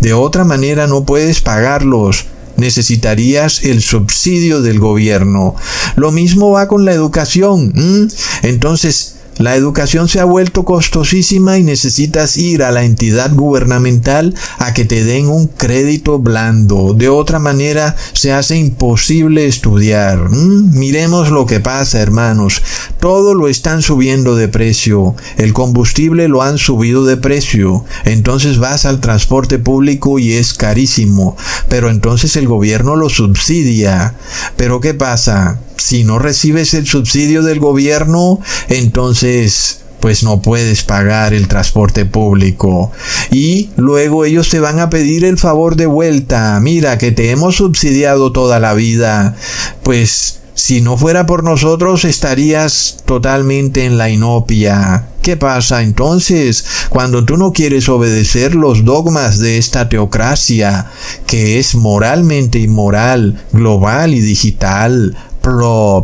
[0.00, 2.26] De otra manera no puedes pagarlos
[2.56, 5.54] necesitarías el subsidio del gobierno.
[5.94, 8.08] Lo mismo va con la educación.
[8.42, 14.72] Entonces, la educación se ha vuelto costosísima y necesitas ir a la entidad gubernamental a
[14.72, 16.94] que te den un crédito blando.
[16.94, 20.30] De otra manera se hace imposible estudiar.
[20.30, 20.78] ¿Mm?
[20.78, 22.62] Miremos lo que pasa, hermanos.
[22.98, 25.14] Todo lo están subiendo de precio.
[25.36, 27.84] El combustible lo han subido de precio.
[28.04, 31.36] Entonces vas al transporte público y es carísimo.
[31.68, 34.14] Pero entonces el gobierno lo subsidia.
[34.56, 35.60] Pero ¿qué pasa?
[35.76, 42.92] Si no recibes el subsidio del gobierno, entonces pues no puedes pagar el transporte público.
[43.30, 46.60] Y luego ellos te van a pedir el favor de vuelta.
[46.60, 49.34] Mira que te hemos subsidiado toda la vida.
[49.82, 55.08] Pues si no fuera por nosotros estarías totalmente en la inopia.
[55.22, 60.86] ¿Qué pasa entonces cuando tú no quieres obedecer los dogmas de esta teocracia,
[61.26, 65.16] que es moralmente inmoral, global y digital?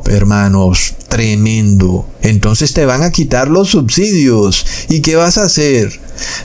[0.07, 2.07] Hermanos, tremendo.
[2.23, 4.65] Entonces te van a quitar los subsidios.
[4.89, 6.01] ¿Y qué vas a hacer?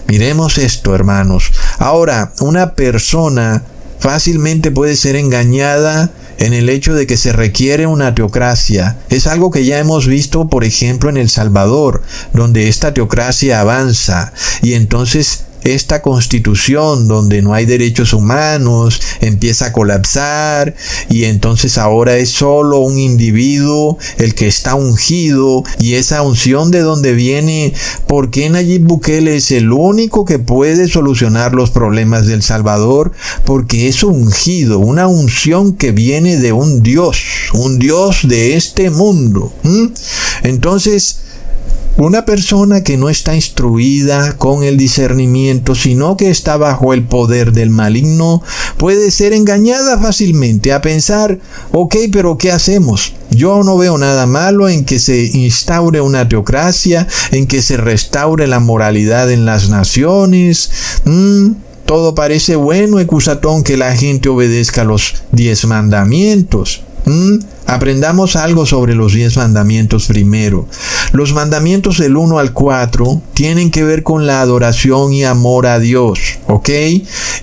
[0.07, 1.51] Miremos esto, hermanos.
[1.77, 3.63] Ahora, una persona
[3.99, 8.97] fácilmente puede ser engañada en el hecho de que se requiere una teocracia.
[9.09, 12.01] Es algo que ya hemos visto, por ejemplo, en El Salvador,
[12.33, 19.73] donde esta teocracia avanza y entonces esta constitución donde no hay derechos humanos empieza a
[19.73, 20.75] colapsar
[21.09, 26.81] y entonces ahora es solo un individuo el que está ungido y esa unción de
[26.81, 27.73] donde viene,
[28.07, 33.11] ¿por qué Nayib Bukele es el único que puede solucionar los problemas del Salvador?
[33.45, 37.17] Porque es ungido, una unción que viene de un Dios,
[37.53, 39.53] un Dios de este mundo.
[40.43, 41.19] Entonces,
[41.97, 47.51] una persona que no está instruida con el discernimiento, sino que está bajo el poder
[47.53, 48.43] del maligno,
[48.77, 51.39] puede ser engañada fácilmente a pensar,
[51.71, 53.13] ok, pero ¿qué hacemos?
[53.31, 58.47] Yo no veo nada malo en que se instaure una teocracia, en que se restaure
[58.47, 60.69] la moralidad en las naciones.
[61.05, 61.51] Mm,
[61.85, 66.81] todo parece bueno, Ecusatón, que la gente obedezca los diez mandamientos.
[67.05, 70.67] Mm, Aprendamos algo sobre los diez mandamientos primero.
[71.11, 75.77] Los mandamientos del 1 al 4 tienen que ver con la adoración y amor a
[75.77, 76.69] Dios, ¿ok?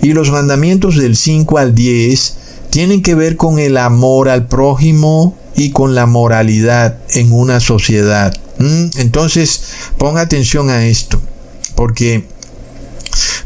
[0.01, 2.37] Y los mandamientos del 5 al 10
[2.71, 8.35] tienen que ver con el amor al prójimo y con la moralidad en una sociedad.
[8.57, 8.97] ¿Mm?
[8.97, 9.61] Entonces,
[9.97, 11.21] ponga atención a esto,
[11.75, 12.25] porque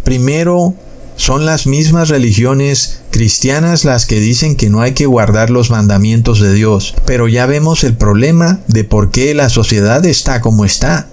[0.03, 0.73] primero
[1.17, 6.39] son las mismas religiones cristianas las que dicen que no hay que guardar los mandamientos
[6.39, 6.95] de Dios.
[7.05, 11.09] Pero ya vemos el problema de por qué la sociedad está como está.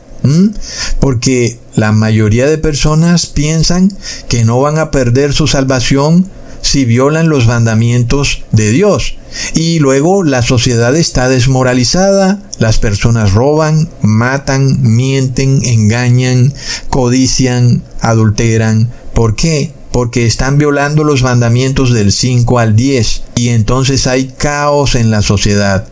[1.01, 3.91] Porque la mayoría de personas piensan
[4.29, 6.31] que no van a perder su salvación
[6.63, 9.17] si violan los mandamientos de Dios.
[9.55, 16.55] Y luego la sociedad está desmoralizada, las personas roban, matan, mienten, engañan,
[16.89, 18.93] codician, adulteran.
[19.13, 19.73] ¿Por qué?
[19.97, 25.23] Porque están violando los mandamientos del 5 al 10 y entonces hay caos en la
[25.23, 25.89] sociedad.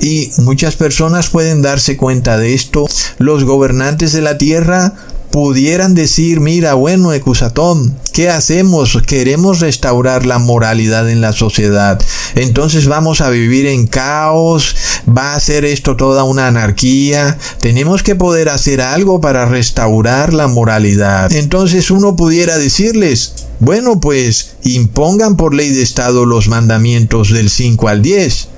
[0.00, 2.86] Y muchas personas pueden darse cuenta de esto.
[3.18, 4.94] Los gobernantes de la tierra
[5.32, 8.98] pudieran decir, mira, bueno, Ecusatón, ¿qué hacemos?
[9.06, 12.00] Queremos restaurar la moralidad en la sociedad.
[12.36, 14.76] Entonces vamos a vivir en caos,
[15.08, 17.38] va a ser esto toda una anarquía.
[17.60, 21.32] Tenemos que poder hacer algo para restaurar la moralidad.
[21.32, 27.88] Entonces uno pudiera decirles, bueno, pues impongan por ley de Estado los mandamientos del 5
[27.88, 28.48] al 10.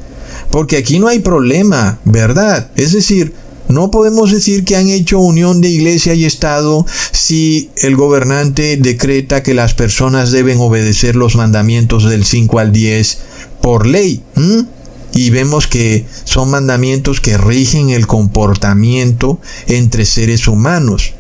[0.50, 2.70] Porque aquí no hay problema, ¿verdad?
[2.74, 3.32] Es decir,
[3.68, 9.42] no podemos decir que han hecho unión de iglesia y Estado si el gobernante decreta
[9.42, 13.18] que las personas deben obedecer los mandamientos del 5 al 10
[13.62, 14.22] por ley.
[15.14, 21.14] Y vemos que son mandamientos que rigen el comportamiento entre seres humanos.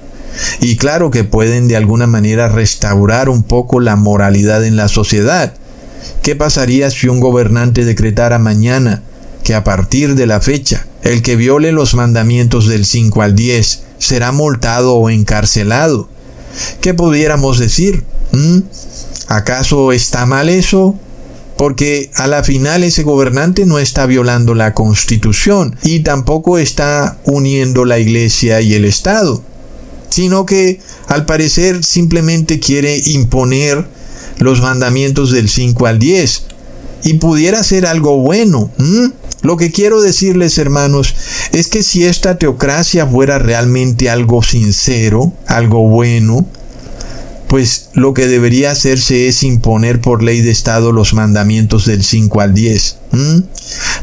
[0.60, 5.54] Y claro que pueden de alguna manera restaurar un poco la moralidad en la sociedad.
[6.22, 9.02] ¿Qué pasaría si un gobernante decretara mañana
[9.44, 13.82] que a partir de la fecha el que viole los mandamientos del 5 al 10
[13.98, 16.08] será multado o encarcelado?
[16.80, 18.04] ¿Qué pudiéramos decir?
[18.32, 18.60] ¿Mm?
[19.28, 20.96] ¿Acaso está mal eso?
[21.56, 27.84] Porque a la final ese gobernante no está violando la constitución y tampoco está uniendo
[27.84, 29.42] la iglesia y el Estado,
[30.08, 33.86] sino que al parecer simplemente quiere imponer
[34.38, 36.42] los mandamientos del 5 al 10
[37.04, 38.70] y pudiera ser algo bueno.
[39.44, 41.14] Lo que quiero decirles, hermanos,
[41.52, 46.46] es que si esta teocracia fuera realmente algo sincero, algo bueno,
[47.46, 52.40] pues lo que debería hacerse es imponer por ley de Estado los mandamientos del 5
[52.40, 52.96] al 10.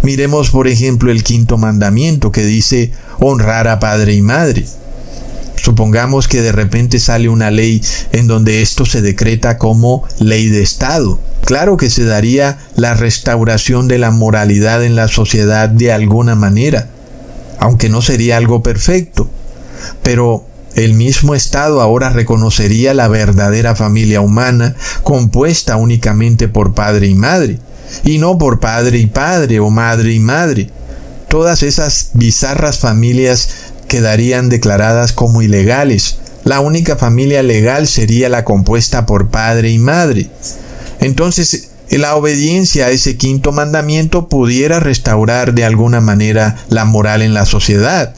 [0.04, 4.68] Miremos, por ejemplo, el quinto mandamiento que dice honrar a padre y madre.
[5.62, 10.64] Supongamos que de repente sale una ley en donde esto se decreta como ley de
[10.64, 11.20] Estado.
[11.46, 16.88] Claro que se daría la restauración de la moralidad en la sociedad de alguna manera,
[17.60, 19.30] aunque no sería algo perfecto.
[20.02, 27.14] Pero el mismo Estado ahora reconocería la verdadera familia humana compuesta únicamente por padre y
[27.14, 27.60] madre,
[28.04, 30.72] y no por padre y padre o madre y madre.
[31.28, 36.16] Todas esas bizarras familias quedarían declaradas como ilegales.
[36.46, 40.30] La única familia legal sería la compuesta por padre y madre.
[41.02, 47.34] Entonces, la obediencia a ese quinto mandamiento pudiera restaurar de alguna manera la moral en
[47.34, 48.16] la sociedad.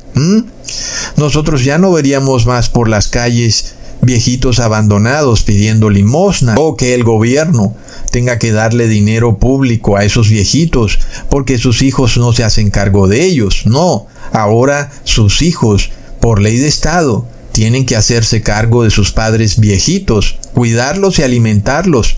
[1.18, 7.04] Nosotros ya no veríamos más por las calles viejitos abandonados pidiendo limosna o que el
[7.04, 7.76] gobierno
[8.12, 13.08] tenga que darle dinero público a esos viejitos porque sus hijos no se hacen cargo
[13.08, 13.64] de ellos.
[13.66, 19.60] No, ahora sus hijos, por ley de Estado, tienen que hacerse cargo de sus padres
[19.60, 22.18] viejitos, cuidarlos y alimentarlos,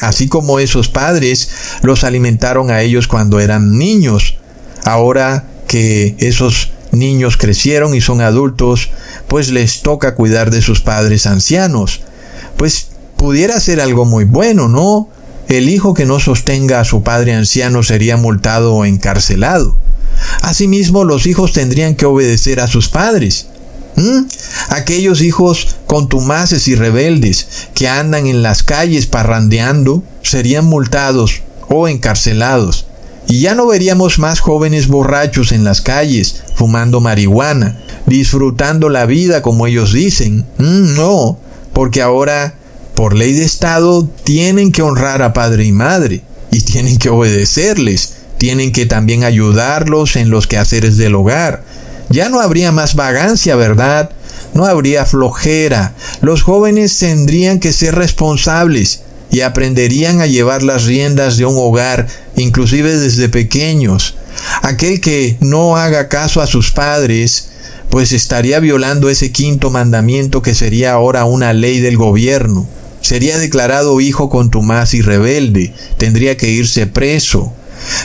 [0.00, 1.50] así como esos padres
[1.82, 4.36] los alimentaron a ellos cuando eran niños.
[4.84, 8.90] Ahora que esos niños crecieron y son adultos,
[9.28, 12.00] pues les toca cuidar de sus padres ancianos.
[12.56, 15.08] Pues pudiera ser algo muy bueno, ¿no?
[15.50, 19.76] el hijo que no sostenga a su padre anciano sería multado o encarcelado.
[20.42, 23.46] Asimismo, los hijos tendrían que obedecer a sus padres.
[23.96, 24.26] ¿Mm?
[24.68, 32.86] Aquellos hijos contumaces y rebeldes que andan en las calles parrandeando serían multados o encarcelados.
[33.28, 39.42] Y ya no veríamos más jóvenes borrachos en las calles, fumando marihuana, disfrutando la vida
[39.42, 40.46] como ellos dicen.
[40.58, 40.94] ¿Mm?
[40.94, 41.38] No,
[41.72, 42.54] porque ahora
[43.00, 48.12] por ley de Estado, tienen que honrar a padre y madre y tienen que obedecerles,
[48.36, 51.64] tienen que también ayudarlos en los quehaceres del hogar.
[52.10, 54.10] Ya no habría más vagancia, ¿verdad?
[54.52, 55.94] No habría flojera.
[56.20, 62.06] Los jóvenes tendrían que ser responsables y aprenderían a llevar las riendas de un hogar,
[62.36, 64.16] inclusive desde pequeños.
[64.62, 67.50] Aquel que no haga caso a sus padres,
[67.90, 72.68] pues estaría violando ese quinto mandamiento que sería ahora una ley del gobierno
[73.00, 77.52] sería declarado hijo contumaz y rebelde, tendría que irse preso.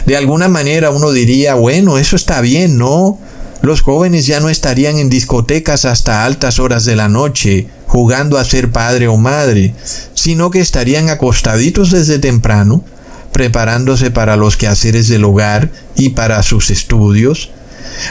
[0.05, 3.19] De alguna manera uno diría, bueno, eso está bien, ¿no?
[3.61, 8.43] Los jóvenes ya no estarían en discotecas hasta altas horas de la noche, jugando a
[8.43, 9.73] ser padre o madre,
[10.13, 12.83] sino que estarían acostaditos desde temprano,
[13.31, 17.51] preparándose para los quehaceres del hogar y para sus estudios,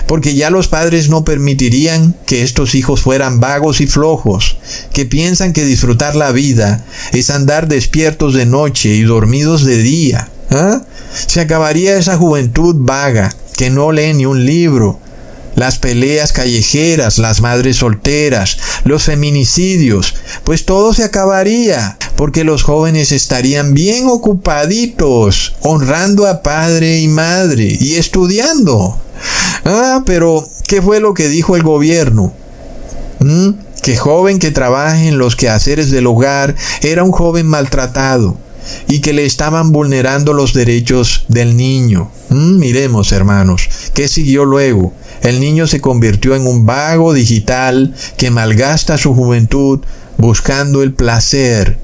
[0.06, 4.56] porque ya los padres no permitirían que estos hijos fueran vagos y flojos,
[4.94, 10.30] que piensan que disfrutar la vida es andar despiertos de noche y dormidos de día.
[10.50, 10.80] ¿Ah?
[11.26, 14.98] Se acabaría esa juventud vaga, que no lee ni un libro,
[15.54, 20.14] las peleas callejeras, las madres solteras, los feminicidios,
[20.44, 27.76] pues todo se acabaría, porque los jóvenes estarían bien ocupaditos, honrando a padre y madre
[27.78, 28.98] y estudiando.
[29.64, 32.32] Ah, pero ¿qué fue lo que dijo el gobierno?
[33.20, 33.50] ¿Mm?
[33.82, 38.38] Que joven que trabaje en los quehaceres del hogar era un joven maltratado
[38.88, 42.10] y que le estaban vulnerando los derechos del niño.
[42.30, 42.58] ¿Mm?
[42.58, 44.92] Miremos, hermanos, ¿qué siguió luego?
[45.22, 49.80] El niño se convirtió en un vago digital que malgasta su juventud
[50.18, 51.78] buscando el placer.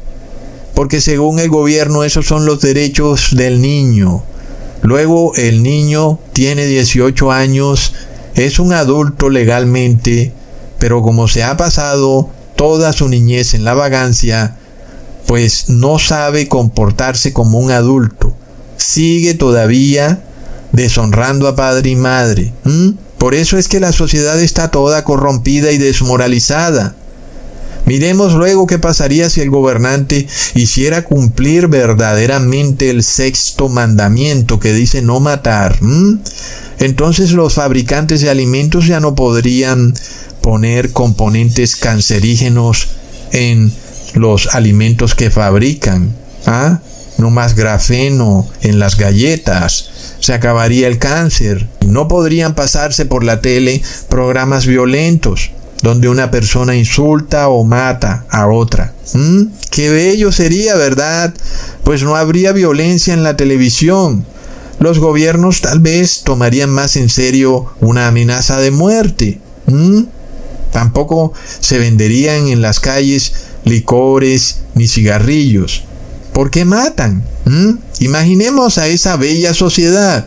[0.74, 4.22] Porque según el gobierno esos son los derechos del niño.
[4.82, 7.92] Luego el niño tiene 18 años,
[8.34, 10.32] es un adulto legalmente,
[10.78, 14.56] pero como se ha pasado toda su niñez en la vagancia,
[15.26, 18.34] pues no sabe comportarse como un adulto.
[18.76, 20.24] Sigue todavía
[20.72, 22.52] deshonrando a padre y madre.
[23.18, 26.94] Por eso es que la sociedad está toda corrompida y desmoralizada.
[27.86, 35.02] Miremos luego qué pasaría si el gobernante hiciera cumplir verdaderamente el sexto mandamiento que dice
[35.02, 35.78] no matar.
[36.78, 39.94] Entonces los fabricantes de alimentos ya no podrían
[40.40, 42.88] poner componentes cancerígenos
[43.32, 43.72] en
[44.14, 46.14] los alimentos que fabrican.
[46.46, 46.80] ¿Ah?
[47.18, 49.90] No más grafeno en las galletas
[50.20, 51.68] se acabaría el cáncer.
[51.86, 55.50] No podrían pasarse por la tele programas violentos
[55.82, 58.92] donde una persona insulta o mata a otra.
[59.14, 59.44] ¿Mm?
[59.70, 61.32] Qué bello sería, ¿verdad?
[61.84, 64.26] Pues no habría violencia en la televisión.
[64.78, 69.40] Los gobiernos tal vez tomarían más en serio una amenaza de muerte.
[69.66, 70.02] ¿Mm?
[70.72, 73.32] Tampoco se venderían en las calles
[73.64, 75.84] licores ni cigarrillos.
[76.32, 77.24] ¿Por qué matan?
[77.44, 77.72] ¿Mm?
[78.00, 80.26] Imaginemos a esa bella sociedad.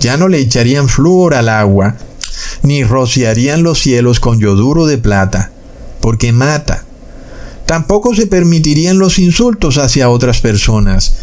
[0.00, 1.96] Ya no le echarían flúor al agua,
[2.62, 5.52] ni rociarían los cielos con yoduro de plata,
[6.00, 6.84] porque mata.
[7.66, 11.14] Tampoco se permitirían los insultos hacia otras personas,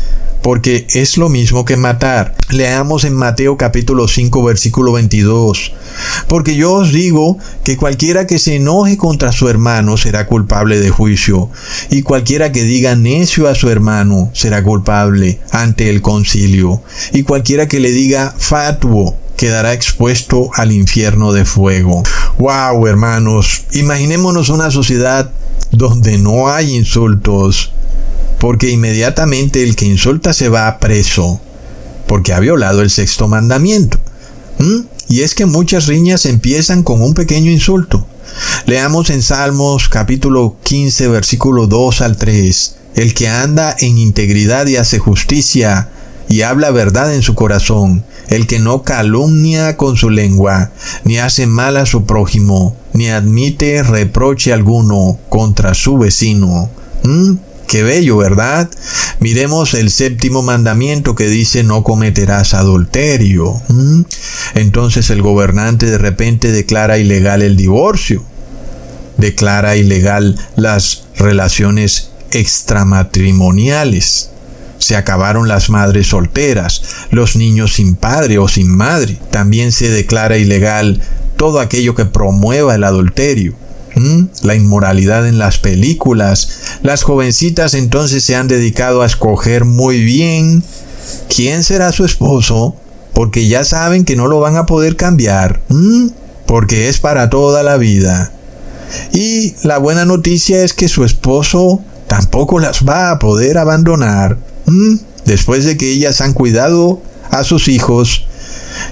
[0.42, 2.36] porque es lo mismo que matar.
[2.50, 5.74] Leamos en Mateo capítulo 5 versículo 22.
[6.28, 10.90] Porque yo os digo que cualquiera que se enoje contra su hermano será culpable de
[10.90, 11.50] juicio,
[11.90, 16.82] y cualquiera que diga necio a su hermano será culpable ante el concilio,
[17.14, 22.04] y cualquiera que le diga fatuo quedará expuesto al infierno de fuego.
[22.40, 25.32] Wow, hermanos, imaginémonos una sociedad
[25.72, 27.72] donde no hay insultos,
[28.40, 31.40] porque inmediatamente el que insulta se va preso,
[32.08, 33.98] porque ha violado el sexto mandamiento.
[34.60, 34.82] ¿Mm?
[35.10, 38.06] Y es que muchas riñas empiezan con un pequeño insulto.
[38.66, 42.76] Leamos en Salmos capítulo 15 versículo 2 al 3.
[42.96, 45.90] El que anda en integridad y hace justicia
[46.30, 50.72] y habla verdad en su corazón, el que no calumnia con su lengua,
[51.06, 56.70] ni hace mal a su prójimo, ni admite reproche alguno contra su vecino.
[57.04, 57.36] ¿Mm?
[57.68, 58.70] Qué bello, ¿verdad?
[59.20, 63.62] Miremos el séptimo mandamiento que dice no cometerás adulterio.
[64.56, 68.24] Entonces el gobernante de repente declara ilegal el divorcio,
[69.18, 74.30] declara ilegal las relaciones extramatrimoniales.
[74.78, 79.18] Se acabaron las madres solteras, los niños sin padre o sin madre.
[79.30, 81.02] También se declara ilegal
[81.36, 83.56] todo aquello que promueva el adulterio.
[84.44, 86.50] La inmoralidad en las películas.
[86.84, 90.64] Las jovencitas entonces se han dedicado a escoger muy bien
[91.34, 92.76] quién será su esposo,
[93.14, 95.62] porque ya saben que no lo van a poder cambiar,
[96.46, 98.32] porque es para toda la vida.
[99.12, 104.38] Y la buena noticia es que su esposo tampoco las va a poder abandonar.
[105.26, 108.26] Después de que ellas han cuidado a sus hijos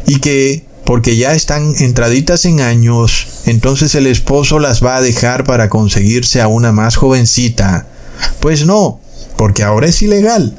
[0.05, 5.43] y que porque ya están entraditas en años, entonces el esposo las va a dejar
[5.43, 7.87] para conseguirse a una más jovencita.
[8.39, 8.99] Pues no,
[9.35, 10.55] porque ahora es ilegal.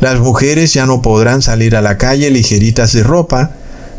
[0.00, 3.52] Las mujeres ya no podrán salir a la calle ligeritas de ropa,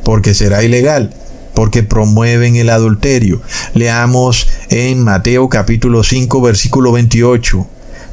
[0.03, 1.13] porque será ilegal,
[1.53, 3.41] porque promueven el adulterio.
[3.73, 7.67] Leamos en Mateo capítulo 5 versículo 28.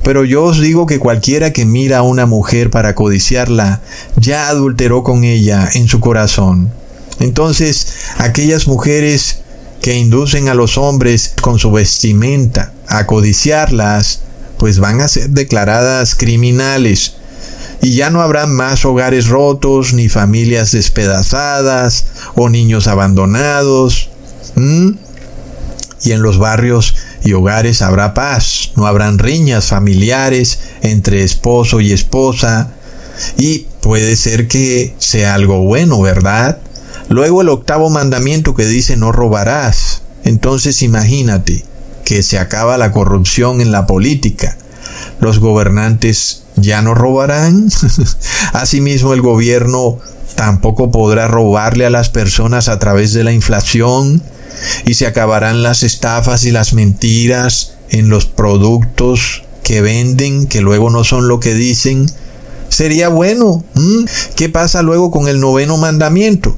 [0.04, 3.80] Pero yo os digo que cualquiera que mira a una mujer para codiciarla,
[4.16, 6.70] ya adulteró con ella en su corazón.
[7.20, 7.86] Entonces,
[8.18, 9.40] aquellas mujeres
[9.80, 14.20] que inducen a los hombres con su vestimenta a codiciarlas,
[14.58, 17.14] pues van a ser declaradas criminales.
[17.80, 24.10] Y ya no habrá más hogares rotos, ni familias despedazadas, o niños abandonados.
[24.56, 26.94] Y en los barrios
[27.24, 32.72] y hogares habrá paz, no habrán riñas familiares entre esposo y esposa,
[33.36, 36.58] y puede ser que sea algo bueno, ¿verdad?
[37.08, 40.02] Luego el octavo mandamiento que dice no robarás.
[40.24, 41.64] Entonces imagínate
[42.04, 44.56] que se acaba la corrupción en la política.
[45.20, 47.68] Los gobernantes ya no robarán.
[48.52, 49.98] Asimismo el gobierno
[50.34, 54.22] tampoco podrá robarle a las personas a través de la inflación
[54.86, 60.90] y se acabarán las estafas y las mentiras en los productos que venden que luego
[60.90, 62.06] no son lo que dicen.
[62.68, 63.64] Sería bueno.
[64.36, 66.56] ¿Qué pasa luego con el noveno mandamiento?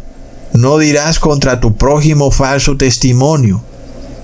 [0.53, 3.63] No dirás contra tu prójimo falso testimonio.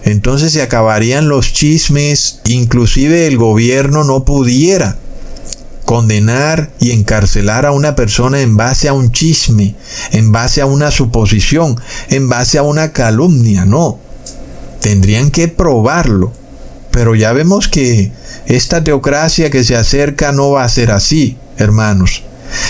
[0.05, 4.97] Entonces se acabarían los chismes, inclusive el gobierno no pudiera
[5.85, 9.74] condenar y encarcelar a una persona en base a un chisme,
[10.12, 13.99] en base a una suposición, en base a una calumnia, no.
[14.81, 16.33] Tendrían que probarlo.
[16.91, 18.12] Pero ya vemos que
[18.47, 22.22] esta teocracia que se acerca no va a ser así, hermanos.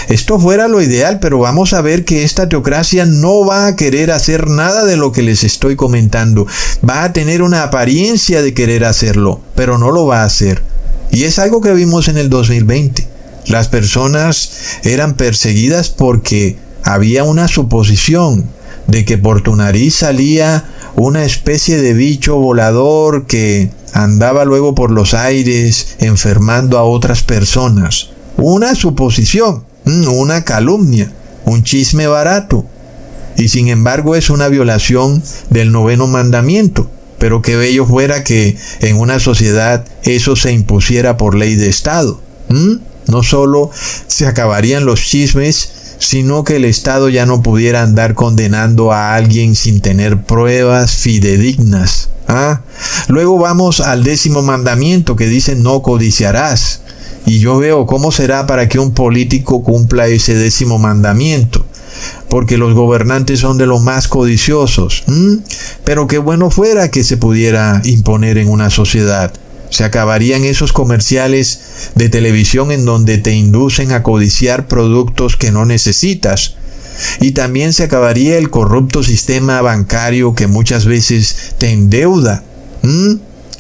[0.09, 4.11] Esto fuera lo ideal, pero vamos a ver que esta teocracia no va a querer
[4.11, 6.47] hacer nada de lo que les estoy comentando.
[6.89, 10.63] Va a tener una apariencia de querer hacerlo, pero no lo va a hacer.
[11.11, 13.07] Y es algo que vimos en el 2020.
[13.47, 14.51] Las personas
[14.83, 18.49] eran perseguidas porque había una suposición
[18.87, 20.65] de que por tu nariz salía
[20.95, 28.11] una especie de bicho volador que andaba luego por los aires enfermando a otras personas.
[28.37, 31.13] Una suposición, mm, una calumnia,
[31.45, 32.67] un chisme barato.
[33.37, 36.91] Y sin embargo es una violación del noveno mandamiento.
[37.19, 42.21] Pero qué bello fuera que en una sociedad eso se impusiera por ley de Estado.
[43.07, 43.71] No solo
[44.07, 49.55] se acabarían los chismes, sino que el Estado ya no pudiera andar condenando a alguien
[49.55, 52.11] sin tener pruebas fidedignas.
[52.29, 52.63] ¿ah?
[53.09, 56.81] Luego vamos al décimo mandamiento que dice no codiciarás.
[57.27, 61.67] Y yo veo cómo será para que un político cumpla ese décimo mandamiento.
[62.29, 65.05] Porque los gobernantes son de los más codiciosos.
[65.85, 69.33] Pero qué bueno fuera que se pudiera imponer en una sociedad.
[69.71, 71.61] Se acabarían esos comerciales
[71.97, 76.55] de televisión en donde te inducen a codiciar productos que no necesitas.
[77.21, 82.45] Y también se acabaría el corrupto sistema bancario que muchas veces te endeuda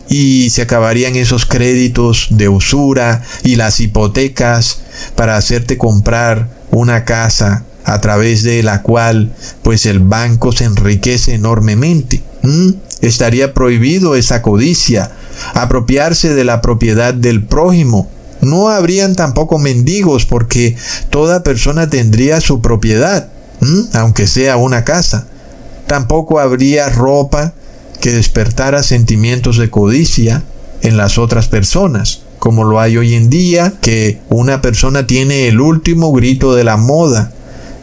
[0.08, 4.80] y se acabarían esos créditos de usura y las hipotecas
[5.14, 9.32] para hacerte comprar una casa a través de la cual
[9.62, 12.22] pues el banco se enriquece enormemente.
[13.00, 15.12] Estaría prohibido esa codicia,
[15.54, 18.08] apropiarse de la propiedad del prójimo.
[18.40, 20.76] No habrían tampoco mendigos porque
[21.10, 23.28] toda persona tendría su propiedad,
[23.94, 25.26] aunque sea una casa.
[25.86, 27.54] Tampoco habría ropa
[28.00, 30.42] que despertara sentimientos de codicia
[30.82, 35.60] en las otras personas, como lo hay hoy en día, que una persona tiene el
[35.60, 37.32] último grito de la moda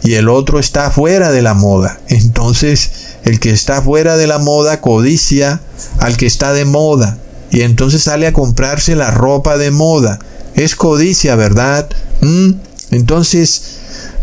[0.03, 1.99] y el otro está fuera de la moda.
[2.07, 2.91] Entonces,
[3.23, 5.61] el que está fuera de la moda codicia
[5.99, 7.17] al que está de moda
[7.51, 10.19] y entonces sale a comprarse la ropa de moda.
[10.55, 11.87] Es codicia, ¿verdad?
[12.21, 12.53] ¿Mm?
[12.91, 13.63] Entonces,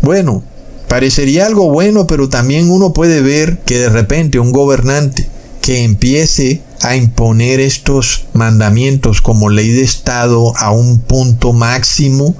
[0.01, 0.43] bueno,
[0.87, 5.30] parecería algo bueno, pero también uno puede ver que de repente un gobernante
[5.61, 12.35] que empiece a imponer estos mandamientos como ley de Estado a un punto máximo,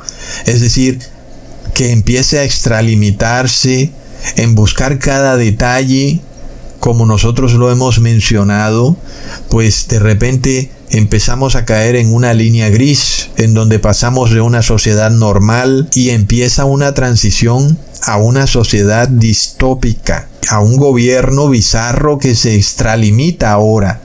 [0.45, 0.99] es decir,
[1.75, 3.91] que empiece a extralimitarse
[4.35, 6.21] en buscar cada detalle,
[6.81, 8.97] como nosotros lo hemos mencionado,
[9.49, 14.63] pues de repente empezamos a caer en una línea gris, en donde pasamos de una
[14.63, 22.33] sociedad normal y empieza una transición a una sociedad distópica, a un gobierno bizarro que
[22.33, 24.01] se extralimita ahora.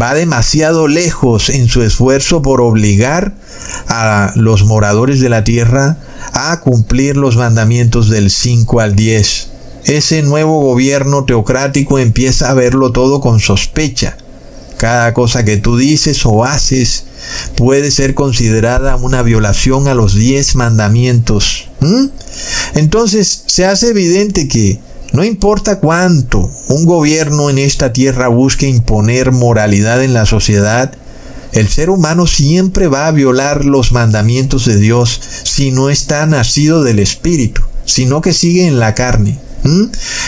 [0.00, 3.34] Va demasiado lejos en su esfuerzo por obligar
[3.88, 5.96] a los moradores de la tierra
[6.32, 9.51] a cumplir los mandamientos del 5 al 10.
[9.84, 14.16] Ese nuevo gobierno teocrático empieza a verlo todo con sospecha.
[14.78, 17.04] Cada cosa que tú dices o haces
[17.56, 21.68] puede ser considerada una violación a los diez mandamientos.
[22.74, 24.80] Entonces se hace evidente que
[25.12, 30.92] no importa cuánto un gobierno en esta tierra busque imponer moralidad en la sociedad,
[31.52, 36.82] el ser humano siempre va a violar los mandamientos de Dios si no está nacido
[36.82, 39.38] del Espíritu, sino que sigue en la carne.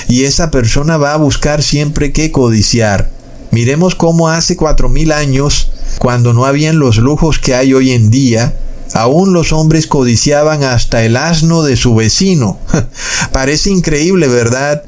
[0.08, 3.10] Y esa persona va a buscar siempre que codiciar.
[3.50, 8.10] Miremos cómo hace cuatro mil años, cuando no habían los lujos que hay hoy en
[8.10, 8.54] día,
[8.94, 12.58] Aún los hombres codiciaban hasta el asno de su vecino.
[13.32, 14.84] Parece increíble, ¿verdad?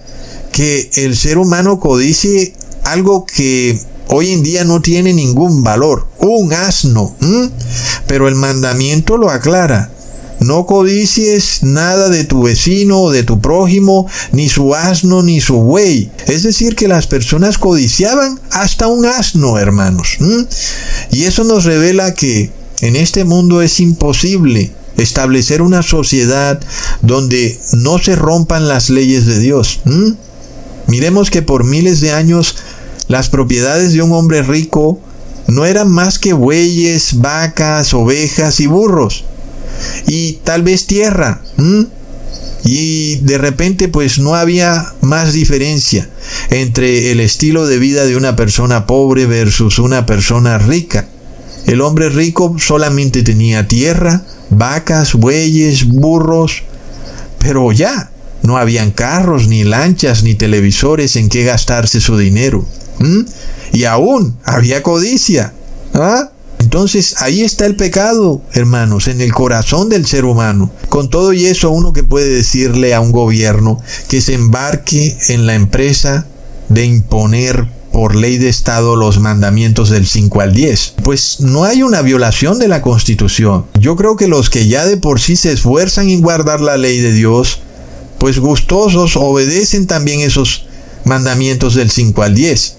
[0.52, 6.06] Que el ser humano codicie algo que hoy en día no tiene ningún valor.
[6.20, 7.16] Un asno.
[8.06, 9.90] Pero el mandamiento lo aclara.
[10.40, 15.56] No codicies nada de tu vecino o de tu prójimo, ni su asno ni su
[15.56, 16.10] buey.
[16.26, 20.18] Es decir, que las personas codiciaban hasta un asno, hermanos.
[21.10, 26.60] Y eso nos revela que en este mundo es imposible establecer una sociedad
[27.02, 29.80] donde no se rompan las leyes de Dios.
[30.86, 32.56] Miremos que por miles de años
[33.08, 35.00] las propiedades de un hombre rico
[35.46, 39.24] no eran más que bueyes, vacas, ovejas y burros.
[40.06, 41.42] Y tal vez tierra.
[42.64, 46.08] Y de repente pues no había más diferencia
[46.50, 51.08] entre el estilo de vida de una persona pobre versus una persona rica.
[51.66, 56.62] El hombre rico solamente tenía tierra, vacas, bueyes, burros,
[57.38, 58.10] pero ya,
[58.42, 62.64] no habían carros, ni lanchas, ni televisores en que gastarse su dinero.
[63.72, 65.52] Y aún había codicia.
[65.94, 66.30] ¿Ah?
[66.66, 70.68] Entonces ahí está el pecado, hermanos, en el corazón del ser humano.
[70.88, 75.46] Con todo y eso, uno que puede decirle a un gobierno que se embarque en
[75.46, 76.26] la empresa
[76.68, 80.94] de imponer por ley de Estado los mandamientos del 5 al 10.
[81.04, 83.66] Pues no hay una violación de la Constitución.
[83.78, 86.98] Yo creo que los que ya de por sí se esfuerzan en guardar la ley
[86.98, 87.60] de Dios,
[88.18, 90.66] pues gustosos obedecen también esos
[91.04, 92.78] mandamientos del 5 al 10.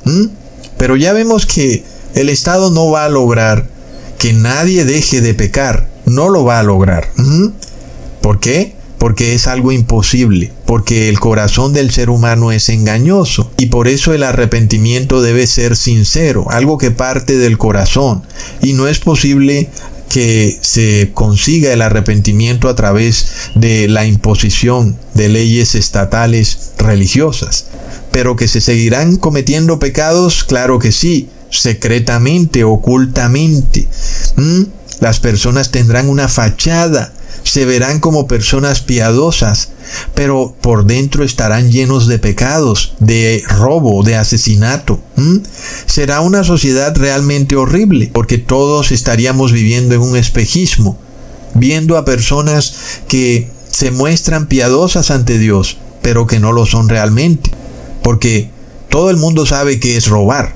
[0.78, 1.86] Pero ya vemos que
[2.16, 3.77] el Estado no va a lograr
[4.18, 5.88] que nadie deje de pecar.
[6.06, 7.10] No lo va a lograr.
[8.22, 8.76] ¿Por qué?
[8.98, 14.14] Porque es algo imposible, porque el corazón del ser humano es engañoso y por eso
[14.14, 18.24] el arrepentimiento debe ser sincero, algo que parte del corazón
[18.62, 19.70] y no es posible
[20.10, 27.68] que se consiga el arrepentimiento a través de la imposición de leyes estatales religiosas.
[28.12, 33.88] Pero que se seguirán cometiendo pecados, claro que sí, secretamente, ocultamente.
[35.00, 39.70] Las personas tendrán una fachada, se verán como personas piadosas,
[40.16, 45.00] pero por dentro estarán llenos de pecados, de robo, de asesinato.
[45.86, 50.98] Será una sociedad realmente horrible, porque todos estaríamos viviendo en un espejismo,
[51.54, 52.74] viendo a personas
[53.08, 57.52] que se muestran piadosas ante Dios, pero que no lo son realmente,
[58.02, 58.50] porque
[58.90, 60.56] todo el mundo sabe que es robar.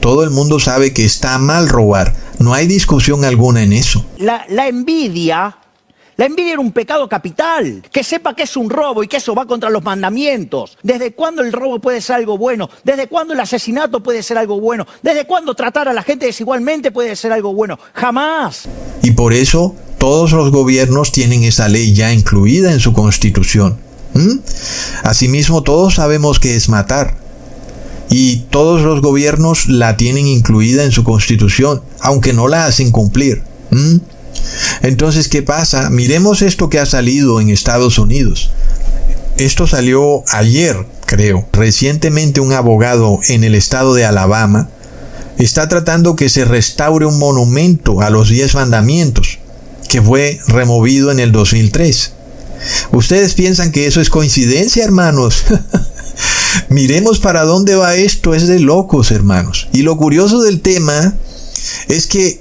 [0.00, 2.14] Todo el mundo sabe que está mal robar.
[2.38, 4.04] No hay discusión alguna en eso.
[4.18, 5.56] La, la envidia
[6.20, 7.82] la envidia era un pecado capital.
[7.90, 10.76] Que sepa que es un robo y que eso va contra los mandamientos.
[10.82, 12.68] ¿Desde cuándo el robo puede ser algo bueno?
[12.84, 14.86] ¿Desde cuándo el asesinato puede ser algo bueno?
[15.02, 17.78] ¿Desde cuándo tratar a la gente desigualmente puede ser algo bueno?
[17.94, 18.68] Jamás.
[19.02, 23.78] Y por eso todos los gobiernos tienen esa ley ya incluida en su constitución.
[25.02, 27.16] Asimismo, todos sabemos que es matar.
[28.10, 33.42] Y todos los gobiernos la tienen incluida en su constitución, aunque no la hacen cumplir.
[34.82, 35.90] Entonces, ¿qué pasa?
[35.90, 38.50] Miremos esto que ha salido en Estados Unidos.
[39.36, 41.48] Esto salió ayer, creo.
[41.52, 44.68] Recientemente un abogado en el estado de Alabama
[45.38, 49.38] está tratando que se restaure un monumento a los diez mandamientos
[49.88, 52.12] que fue removido en el 2003.
[52.92, 55.44] ¿Ustedes piensan que eso es coincidencia, hermanos?
[56.68, 59.68] Miremos para dónde va esto, es de locos, hermanos.
[59.72, 61.14] Y lo curioso del tema
[61.88, 62.40] es que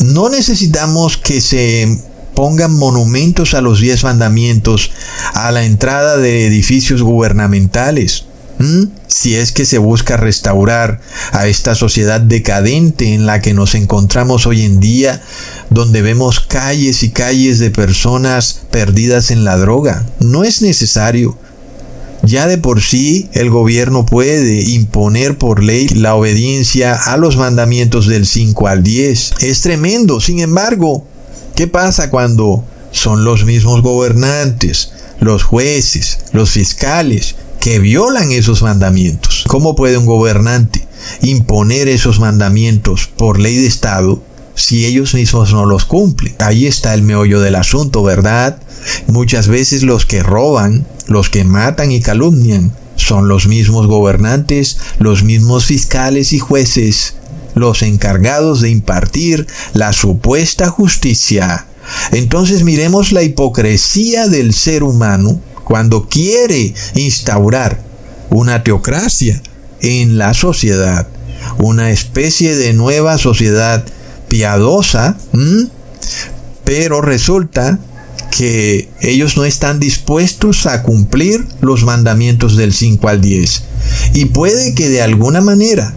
[0.00, 2.00] no necesitamos que se
[2.34, 4.90] pongan monumentos a los diez mandamientos
[5.32, 8.26] a la entrada de edificios gubernamentales.
[9.06, 11.00] Si es que se busca restaurar
[11.32, 15.22] a esta sociedad decadente en la que nos encontramos hoy en día,
[15.70, 21.38] donde vemos calles y calles de personas perdidas en la droga, no es necesario.
[22.22, 28.06] Ya de por sí el gobierno puede imponer por ley la obediencia a los mandamientos
[28.06, 29.34] del 5 al 10.
[29.40, 30.20] Es tremendo.
[30.20, 31.06] Sin embargo,
[31.54, 39.44] ¿qué pasa cuando son los mismos gobernantes, los jueces, los fiscales que violan esos mandamientos?
[39.46, 40.86] ¿Cómo puede un gobernante
[41.22, 44.22] imponer esos mandamientos por ley de Estado
[44.56, 46.34] si ellos mismos no los cumplen?
[46.40, 48.58] Ahí está el meollo del asunto, ¿verdad?
[49.06, 55.22] Muchas veces los que roban, los que matan y calumnian, son los mismos gobernantes, los
[55.22, 57.14] mismos fiscales y jueces,
[57.54, 61.66] los encargados de impartir la supuesta justicia.
[62.12, 67.82] Entonces miremos la hipocresía del ser humano cuando quiere instaurar
[68.30, 69.42] una teocracia
[69.80, 71.08] en la sociedad,
[71.58, 73.84] una especie de nueva sociedad
[74.28, 75.16] piadosa,
[76.64, 77.78] pero resulta
[78.36, 83.62] que ellos no están dispuestos a cumplir los mandamientos del 5 al 10.
[84.14, 85.94] Y puede que de alguna manera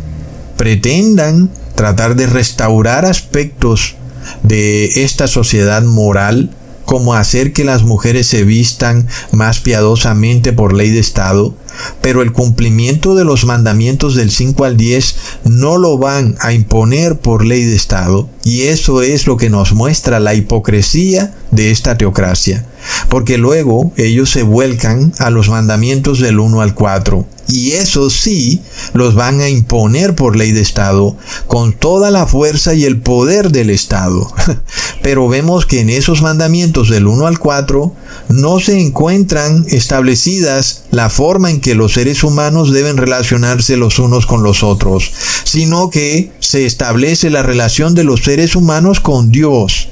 [0.58, 3.96] pretendan tratar de restaurar aspectos
[4.44, 6.52] de esta sociedad moral,
[6.86, 11.56] como hacer que las mujeres se vistan más piadosamente por ley de Estado,
[12.02, 15.16] pero el cumplimiento de los mandamientos del 5 al 10
[15.46, 19.74] no lo van a imponer por ley de Estado, y eso es lo que nos
[19.74, 22.66] muestra la hipocresía de esta teocracia,
[23.10, 28.62] porque luego ellos se vuelcan a los mandamientos del 1 al 4, y eso sí
[28.94, 31.18] los van a imponer por ley de Estado
[31.48, 34.32] con toda la fuerza y el poder del Estado.
[35.02, 37.96] Pero vemos que en esos mandamientos del 1 al 4
[38.30, 44.26] no se encuentran establecidas la forma en que los seres humanos deben relacionarse los unos
[44.26, 45.12] con los otros,
[45.44, 49.90] sino que se establece la relación de los seres humanos con Dios.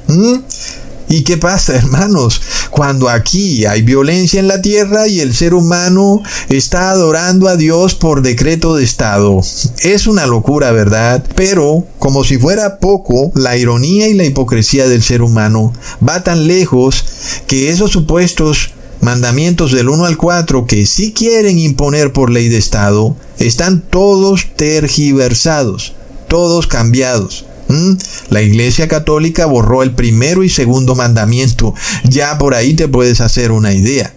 [1.10, 2.42] ¿Y qué pasa, hermanos?
[2.70, 7.96] Cuando aquí hay violencia en la tierra y el ser humano está adorando a Dios
[7.96, 9.42] por decreto de Estado.
[9.80, 11.24] Es una locura, ¿verdad?
[11.36, 15.74] Pero, como si fuera poco, la ironía y la hipocresía del ser humano
[16.08, 17.06] va tan lejos
[17.48, 22.58] que esos supuestos mandamientos del 1 al 4 que sí quieren imponer por ley de
[22.58, 25.94] Estado están todos tergiversados,
[26.28, 27.47] todos cambiados.
[27.68, 27.94] ¿Mm?
[28.30, 31.74] La Iglesia Católica borró el primero y segundo mandamiento.
[32.04, 34.14] Ya por ahí te puedes hacer una idea.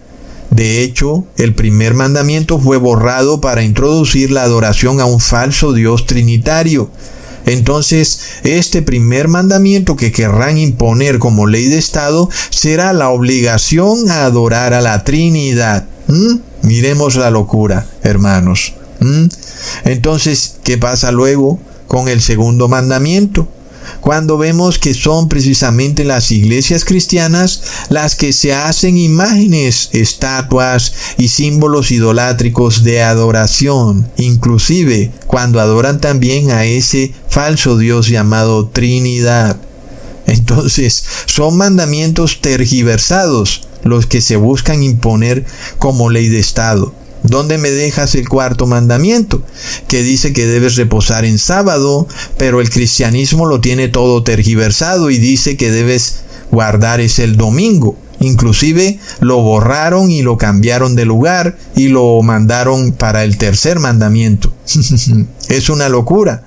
[0.51, 6.05] De hecho, el primer mandamiento fue borrado para introducir la adoración a un falso Dios
[6.05, 6.91] trinitario.
[7.45, 14.25] Entonces, este primer mandamiento que querrán imponer como ley de Estado será la obligación a
[14.25, 15.85] adorar a la Trinidad.
[16.07, 16.35] ¿Mm?
[16.63, 18.73] Miremos la locura, hermanos.
[18.99, 19.25] ¿Mm?
[19.85, 21.59] Entonces, ¿qué pasa luego?
[21.91, 23.49] Con el segundo mandamiento,
[23.99, 31.27] cuando vemos que son precisamente las iglesias cristianas las que se hacen imágenes, estatuas y
[31.27, 39.57] símbolos idolátricos de adoración, inclusive cuando adoran también a ese falso Dios llamado Trinidad.
[40.27, 45.45] Entonces, son mandamientos tergiversados los que se buscan imponer
[45.77, 47.00] como ley de Estado.
[47.23, 49.43] ¿Dónde me dejas el cuarto mandamiento?
[49.87, 52.07] Que dice que debes reposar en sábado,
[52.37, 57.95] pero el cristianismo lo tiene todo tergiversado y dice que debes guardar es el domingo.
[58.19, 64.53] Inclusive lo borraron y lo cambiaron de lugar y lo mandaron para el tercer mandamiento.
[65.49, 66.43] es una locura.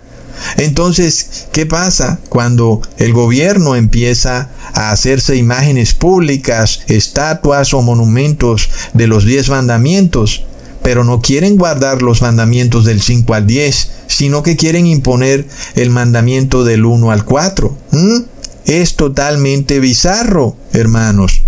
[0.57, 9.07] Entonces, ¿qué pasa cuando el gobierno empieza a hacerse imágenes públicas, estatuas o monumentos de
[9.07, 10.45] los diez mandamientos?
[10.85, 15.89] Pero no quieren guardar los mandamientos del 5 al 10, sino que quieren imponer el
[15.89, 17.75] mandamiento del 1 al 4.
[17.91, 18.19] ¿Mm?
[18.67, 21.41] Es totalmente bizarro, hermanos.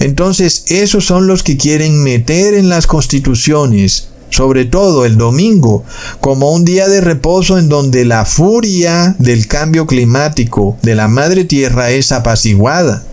[0.00, 5.84] Entonces, esos son los que quieren meter en las constituciones, sobre todo el domingo,
[6.20, 11.44] como un día de reposo en donde la furia del cambio climático de la madre
[11.44, 13.04] tierra es apaciguada.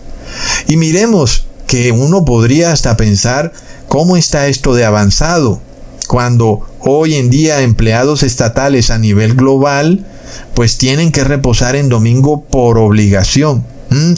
[0.66, 3.52] Y miremos que uno podría hasta pensar
[3.92, 5.60] ¿Cómo está esto de avanzado?
[6.08, 10.06] Cuando hoy en día empleados estatales a nivel global
[10.54, 13.66] pues tienen que reposar en domingo por obligación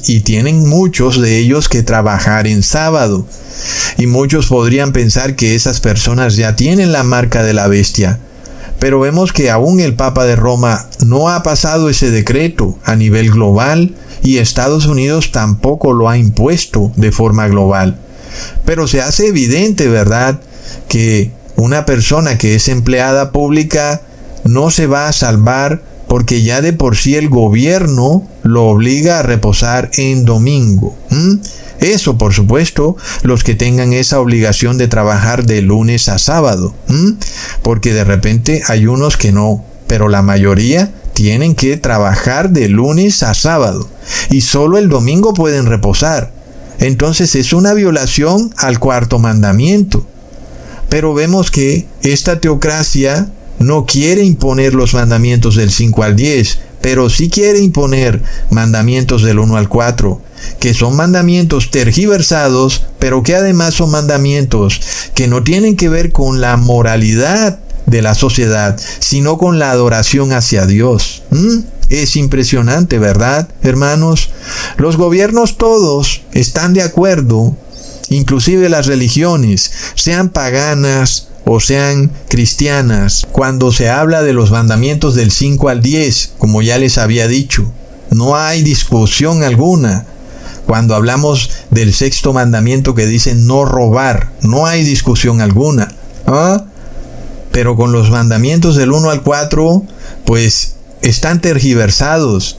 [0.07, 3.27] y tienen muchos de ellos que trabajar en sábado.
[3.99, 8.21] Y muchos podrían pensar que esas personas ya tienen la marca de la bestia.
[8.79, 13.33] Pero vemos que aún el Papa de Roma no ha pasado ese decreto a nivel
[13.33, 17.99] global y Estados Unidos tampoco lo ha impuesto de forma global.
[18.65, 20.41] Pero se hace evidente, ¿verdad?,
[20.89, 24.03] que una persona que es empleada pública
[24.45, 29.23] no se va a salvar porque ya de por sí el gobierno lo obliga a
[29.23, 30.97] reposar en domingo.
[31.81, 36.75] Eso, por supuesto, los que tengan esa obligación de trabajar de lunes a sábado.
[37.63, 43.23] Porque de repente hay unos que no, pero la mayoría tienen que trabajar de lunes
[43.23, 43.89] a sábado.
[44.31, 46.33] Y solo el domingo pueden reposar.
[46.79, 50.07] Entonces es una violación al cuarto mandamiento.
[50.89, 57.09] Pero vemos que esta teocracia no quiere imponer los mandamientos del 5 al 10, pero
[57.09, 60.21] sí quiere imponer mandamientos del 1 al 4,
[60.61, 64.81] que son mandamientos tergiversados, pero que además son mandamientos
[65.15, 70.33] que no tienen que ver con la moralidad de la sociedad, sino con la adoración
[70.33, 71.23] hacia Dios.
[71.31, 71.59] ¿Mm?
[71.89, 74.31] Es impresionante, ¿verdad, hermanos?
[74.77, 77.57] Los gobiernos todos están de acuerdo,
[78.09, 85.31] inclusive las religiones, sean paganas o sean cristianas, cuando se habla de los mandamientos del
[85.31, 87.71] 5 al 10, como ya les había dicho.
[88.11, 90.07] No hay discusión alguna.
[90.67, 95.95] Cuando hablamos del sexto mandamiento que dice no robar, no hay discusión alguna.
[96.27, 96.65] ¿Ah?
[97.53, 99.83] Pero con los mandamientos del 1 al 4,
[100.25, 100.75] pues
[101.05, 102.59] están tergiversados.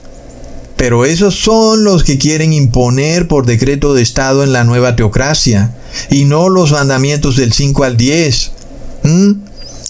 [0.78, 5.74] Pero esos son los que quieren imponer por decreto de Estado en la nueva teocracia,
[6.10, 8.52] y no los mandamientos del 5 al 10.
[9.04, 9.32] ¿Mm?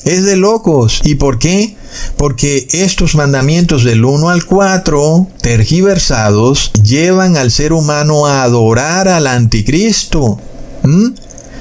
[0.06, 1.02] Es de locos.
[1.04, 1.76] ¿Y por qué?
[2.16, 9.26] Porque estos mandamientos del 1 al 4, tergiversados, llevan al ser humano a adorar al
[9.28, 10.40] anticristo.
[10.84, 11.10] ¿Mm?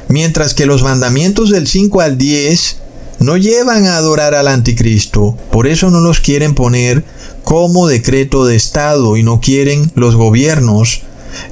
[0.08, 2.76] Mientras que los mandamientos del 5 al 10
[3.24, 5.36] no llevan a adorar al anticristo.
[5.50, 7.04] Por eso no los quieren poner
[7.42, 11.02] como decreto de Estado y no quieren los gobiernos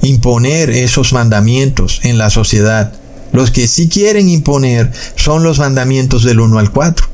[0.01, 2.93] imponer esos mandamientos en la sociedad.
[3.31, 7.07] Los que sí quieren imponer son los mandamientos del 1 al 4.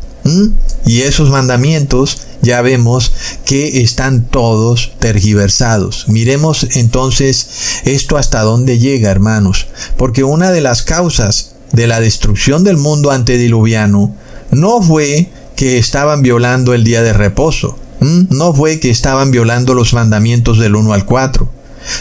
[0.85, 3.13] Y esos mandamientos ya vemos
[3.45, 6.05] que están todos tergiversados.
[6.09, 7.47] Miremos entonces
[7.85, 13.11] esto hasta dónde llega, hermanos, porque una de las causas de la destrucción del mundo
[13.11, 14.13] antediluviano
[14.51, 19.93] no fue que estaban violando el día de reposo, no fue que estaban violando los
[19.93, 21.49] mandamientos del 1 al 4,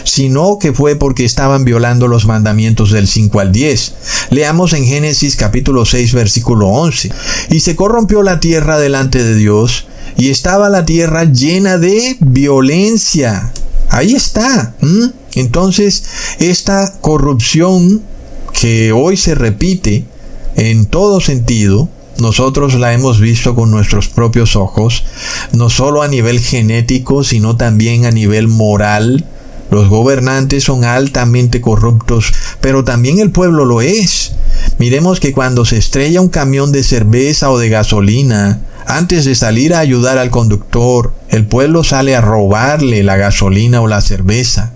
[0.03, 3.93] sino que fue porque estaban violando los mandamientos del 5 al 10.
[4.29, 7.11] Leamos en Génesis capítulo 6 versículo 11.
[7.49, 9.87] Y se corrompió la tierra delante de Dios,
[10.17, 13.51] y estaba la tierra llena de violencia.
[13.89, 14.75] Ahí está.
[15.35, 16.03] Entonces,
[16.39, 18.01] esta corrupción
[18.53, 20.05] que hoy se repite
[20.55, 21.89] en todo sentido,
[22.21, 25.03] nosotros la hemos visto con nuestros propios ojos,
[25.51, 29.25] no solo a nivel genético, sino también a nivel moral.
[29.71, 34.31] Los gobernantes son altamente corruptos, pero también el pueblo lo es.
[34.79, 39.75] Miremos que cuando se estrella un camión de cerveza o de gasolina, antes de salir
[39.75, 44.73] a ayudar al conductor, el pueblo sale a robarle la gasolina o la cerveza.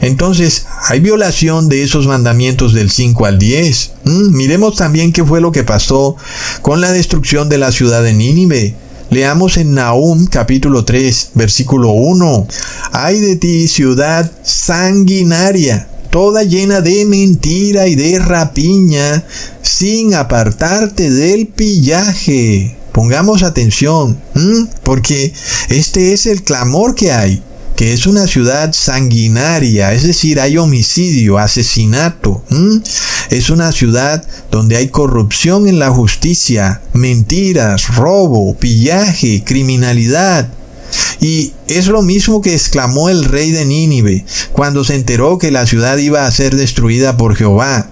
[0.00, 3.92] Entonces, hay violación de esos mandamientos del 5 al 10.
[4.04, 6.16] Mm, miremos también qué fue lo que pasó
[6.62, 8.74] con la destrucción de la ciudad de Nínive.
[9.10, 12.48] Leamos en Nahum capítulo 3, versículo 1.
[12.92, 19.24] Ay de ti, ciudad sanguinaria, toda llena de mentira y de rapiña,
[19.62, 22.76] sin apartarte del pillaje.
[22.90, 24.18] Pongamos atención,
[24.82, 25.32] porque
[25.68, 27.42] este es el clamor que hay
[27.76, 32.42] que es una ciudad sanguinaria, es decir, hay homicidio, asesinato.
[33.30, 40.48] Es una ciudad donde hay corrupción en la justicia, mentiras, robo, pillaje, criminalidad.
[41.20, 45.66] Y es lo mismo que exclamó el rey de Nínive cuando se enteró que la
[45.66, 47.90] ciudad iba a ser destruida por Jehová.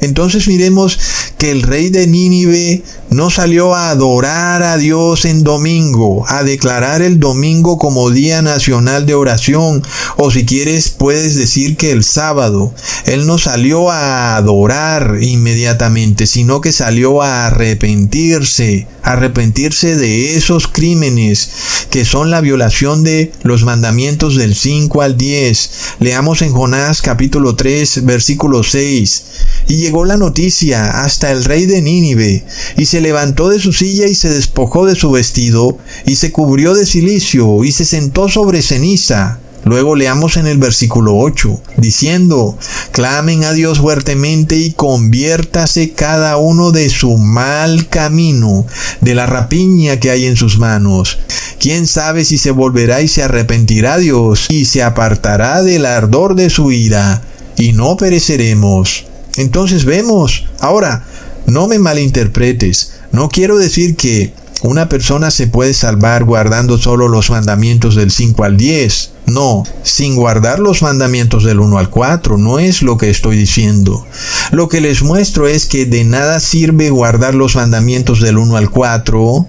[0.00, 0.98] Entonces miremos
[1.38, 7.00] que el rey de Nínive no salió a adorar a Dios en domingo, a declarar
[7.02, 9.82] el domingo como día nacional de oración,
[10.16, 12.74] o si quieres puedes decir que el sábado.
[13.06, 21.50] Él no salió a adorar inmediatamente, sino que salió a arrepentirse, arrepentirse de esos crímenes
[21.90, 25.70] que son la violación de los mandamientos del 5 al 10.
[26.00, 29.24] Leamos en Jonás capítulo 3 versículo 6.
[29.68, 32.42] Y llegó la noticia hasta el rey de Nínive,
[32.76, 36.74] y se levantó de su silla y se despojó de su vestido, y se cubrió
[36.74, 39.38] de silicio, y se sentó sobre ceniza.
[39.64, 42.58] Luego leamos en el versículo 8, diciendo,
[42.90, 48.66] clamen a Dios fuertemente y conviértase cada uno de su mal camino,
[49.00, 51.20] de la rapiña que hay en sus manos.
[51.60, 56.50] ¿Quién sabe si se volverá y se arrepentirá Dios y se apartará del ardor de
[56.50, 57.22] su ira,
[57.56, 59.04] y no pereceremos?
[59.36, 61.04] Entonces vemos, ahora,
[61.46, 64.32] no me malinterpretes, no quiero decir que
[64.64, 69.10] una persona se puede salvar guardando solo los mandamientos del 5 al 10.
[69.26, 74.06] No, sin guardar los mandamientos del 1 al 4, no es lo que estoy diciendo.
[74.52, 78.70] Lo que les muestro es que de nada sirve guardar los mandamientos del 1 al
[78.70, 79.46] 4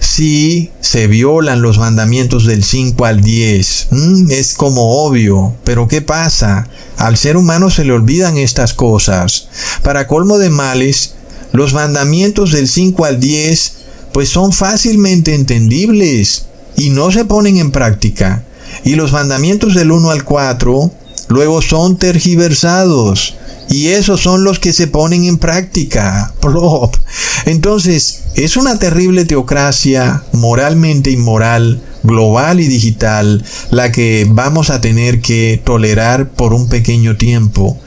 [0.00, 3.88] si se violan los mandamientos del 5 al 10.
[3.90, 6.68] Mm, es como obvio, pero ¿qué pasa?
[6.98, 9.48] Al ser humano se le olvidan estas cosas.
[9.82, 11.14] Para colmo de males,
[11.52, 13.77] los mandamientos del 5 al 10
[14.18, 16.46] pues son fácilmente entendibles
[16.76, 18.42] y no se ponen en práctica.
[18.82, 20.90] Y los mandamientos del 1 al 4
[21.28, 23.36] luego son tergiversados.
[23.70, 26.34] Y esos son los que se ponen en práctica.
[27.46, 35.20] Entonces, es una terrible teocracia moralmente inmoral, global y digital, la que vamos a tener
[35.20, 37.78] que tolerar por un pequeño tiempo,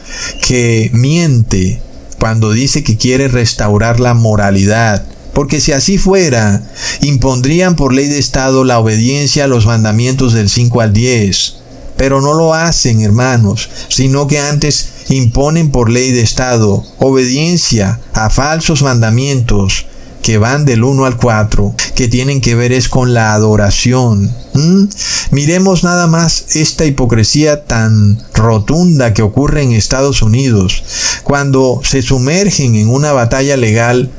[0.47, 1.81] que miente
[2.19, 6.61] cuando dice que quiere restaurar la moralidad, porque si así fuera,
[7.01, 11.55] impondrían por ley de Estado la obediencia a los mandamientos del 5 al 10.
[11.97, 18.29] Pero no lo hacen, hermanos, sino que antes imponen por ley de Estado obediencia a
[18.29, 19.85] falsos mandamientos
[20.21, 24.33] que van del 1 al 4, que tienen que ver es con la adoración.
[24.53, 24.85] ¿Mm?
[25.31, 30.83] Miremos nada más esta hipocresía tan rotunda que ocurre en Estados Unidos,
[31.23, 34.11] cuando se sumergen en una batalla legal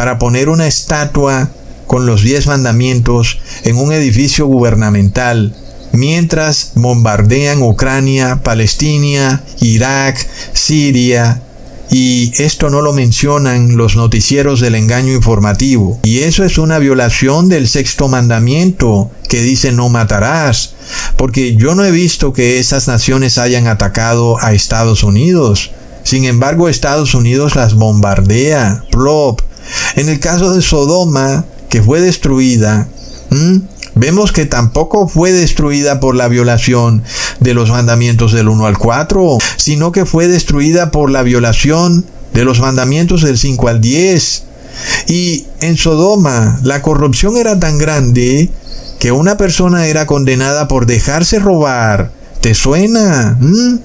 [0.00, 1.50] para poner una estatua
[1.86, 5.54] con los diez mandamientos en un edificio gubernamental,
[5.92, 11.42] mientras bombardean Ucrania, Palestina, Irak, Siria,
[11.90, 16.00] y esto no lo mencionan los noticieros del engaño informativo.
[16.02, 20.76] Y eso es una violación del sexto mandamiento que dice no matarás.
[21.18, 25.72] Porque yo no he visto que esas naciones hayan atacado a Estados Unidos.
[26.04, 28.84] Sin embargo, Estados Unidos las bombardea.
[28.90, 29.42] Plop.
[29.96, 32.88] En el caso de Sodoma, que fue destruida,
[33.94, 37.02] vemos que tampoco fue destruida por la violación
[37.40, 42.44] de los mandamientos del 1 al 4, sino que fue destruida por la violación de
[42.44, 44.44] los mandamientos del 5 al 10.
[45.08, 48.50] Y en Sodoma la corrupción era tan grande
[48.98, 52.12] que una persona era condenada por dejarse robar.
[52.40, 53.36] ¿Te suena?
[53.38, 53.78] ¿Mm?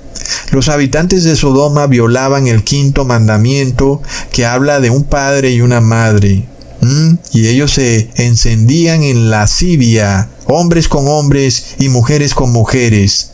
[0.51, 4.01] Los habitantes de Sodoma violaban el quinto mandamiento
[4.31, 6.45] que habla de un padre y una madre.
[6.81, 7.15] ¿Mm?
[7.33, 13.31] Y ellos se encendían en lascivia, hombres con hombres y mujeres con mujeres.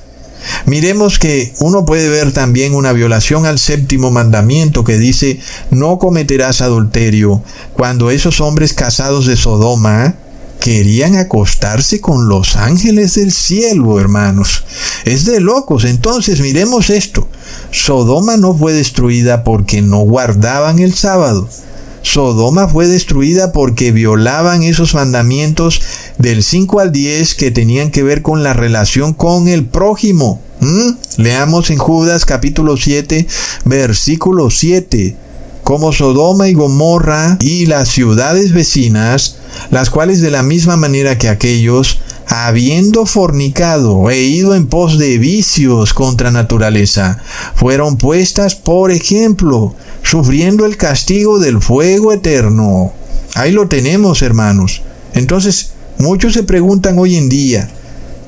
[0.66, 6.62] Miremos que uno puede ver también una violación al séptimo mandamiento que dice no cometerás
[6.62, 7.44] adulterio,
[7.74, 10.16] cuando esos hombres casados de Sodoma
[10.62, 14.64] querían acostarse con los ángeles del cielo, hermanos.
[15.04, 15.84] Es de locos.
[15.84, 17.28] Entonces miremos esto.
[17.72, 21.50] Sodoma no fue destruida porque no guardaban el sábado.
[22.04, 25.82] Sodoma fue destruida porque violaban esos mandamientos
[26.18, 30.42] del 5 al 10 que tenían que ver con la relación con el prójimo.
[30.60, 30.92] ¿Mm?
[31.18, 33.28] Leamos en Judas capítulo 7,
[33.66, 35.16] versículo 7.
[35.64, 39.38] Como Sodoma y Gomorra y las ciudades vecinas,
[39.70, 45.18] las cuales de la misma manera que aquellos, habiendo fornicado e ido en pos de
[45.18, 47.20] vicios contra naturaleza,
[47.56, 52.94] fueron puestas por ejemplo, sufriendo el castigo del fuego eterno.
[53.36, 54.82] Ahí lo tenemos, hermanos.
[55.14, 57.70] Entonces, muchos se preguntan hoy en día,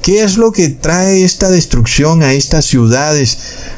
[0.04, 3.38] ¿qué es lo que trae esta destrucción a estas ciudades?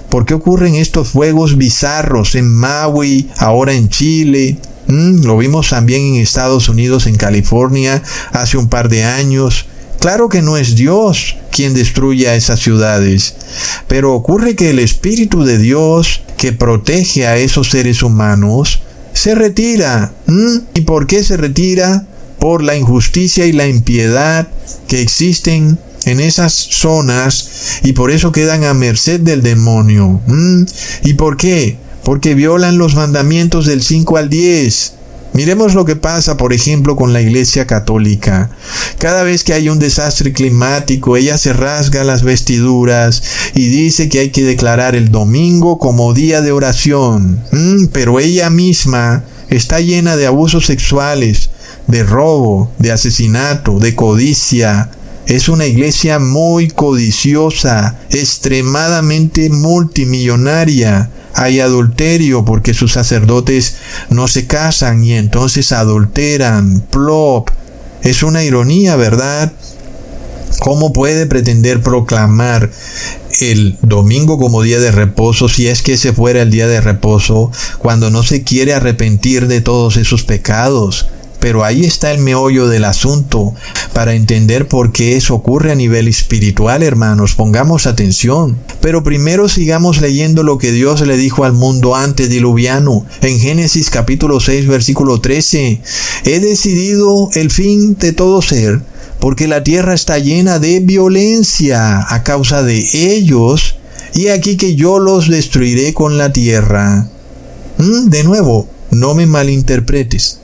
[0.10, 4.58] ¿Por qué ocurren estos fuegos bizarros en Maui, ahora en Chile?
[4.88, 8.02] Mm, lo vimos también en Estados Unidos, en California,
[8.34, 9.68] hace un par de años.
[10.00, 13.36] Claro que no es Dios quien destruye a esas ciudades,
[13.88, 18.82] pero ocurre que el Espíritu de Dios que protege a esos seres humanos
[19.14, 20.12] se retira.
[20.74, 22.06] ¿Y por qué se retira?
[22.40, 24.48] Por la injusticia y la impiedad
[24.88, 30.22] que existen en esas zonas y por eso quedan a merced del demonio.
[31.04, 31.78] ¿Y por qué?
[32.04, 34.94] Porque violan los mandamientos del 5 al 10.
[35.36, 38.52] Miremos lo que pasa, por ejemplo, con la Iglesia Católica.
[39.00, 43.22] Cada vez que hay un desastre climático, ella se rasga las vestiduras
[43.54, 47.44] y dice que hay que declarar el domingo como día de oración.
[47.52, 51.50] Mm, pero ella misma está llena de abusos sexuales,
[51.88, 54.90] de robo, de asesinato, de codicia,
[55.28, 61.10] es una iglesia muy codiciosa, extremadamente multimillonaria.
[61.34, 63.76] Hay adulterio porque sus sacerdotes
[64.10, 66.82] no se casan y entonces adulteran.
[66.92, 67.50] Plop.
[68.04, 69.52] Es una ironía, ¿verdad?
[70.60, 72.72] ¿Cómo puede pretender proclamar
[73.42, 77.52] el domingo como día de reposo si es que ese fuera el día de reposo
[77.80, 81.08] cuando no se quiere arrepentir de todos esos pecados?
[81.46, 83.54] Pero ahí está el meollo del asunto.
[83.94, 88.58] Para entender por qué eso ocurre a nivel espiritual, hermanos, pongamos atención.
[88.82, 93.06] Pero primero sigamos leyendo lo que Dios le dijo al mundo antediluviano.
[93.22, 95.82] En Génesis capítulo 6, versículo 13.
[96.24, 98.82] He decidido el fin de todo ser,
[99.20, 103.76] porque la tierra está llena de violencia a causa de ellos,
[104.16, 107.08] y aquí que yo los destruiré con la tierra.
[107.78, 110.40] Mm, de nuevo, no me malinterpretes.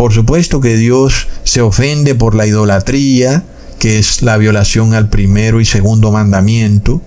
[0.00, 3.44] Por supuesto que Dios se ofende por la idolatría,
[3.78, 7.02] que es la violación al primero y segundo mandamiento,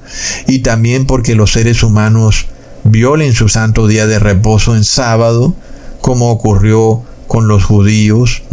[0.45, 2.45] y también porque los seres humanos
[2.83, 5.55] violen su santo día de reposo en sábado,
[6.01, 8.43] como ocurrió con los judíos.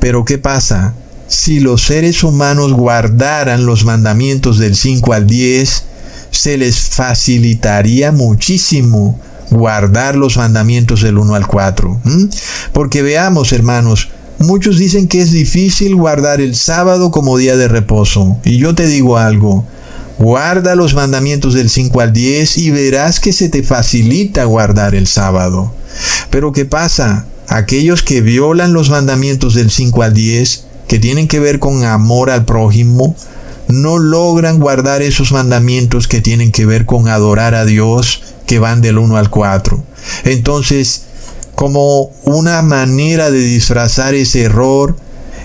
[0.00, 0.94] Pero ¿qué pasa?
[1.28, 5.84] Si los seres humanos guardaran los mandamientos del 5 al 10,
[6.32, 9.20] se les facilitaría muchísimo
[9.50, 12.00] guardar los mandamientos del 1 al 4.
[12.72, 18.38] Porque veamos, hermanos, muchos dicen que es difícil guardar el sábado como día de reposo.
[18.44, 19.64] Y yo te digo algo,
[20.18, 25.06] guarda los mandamientos del 5 al 10 y verás que se te facilita guardar el
[25.06, 25.72] sábado.
[26.30, 27.26] Pero ¿qué pasa?
[27.48, 32.30] Aquellos que violan los mandamientos del 5 al 10, que tienen que ver con amor
[32.30, 33.14] al prójimo,
[33.68, 38.80] no logran guardar esos mandamientos que tienen que ver con adorar a Dios, que van
[38.80, 39.82] del 1 al 4.
[40.24, 41.02] Entonces,
[41.54, 44.96] como una manera de disfrazar ese error,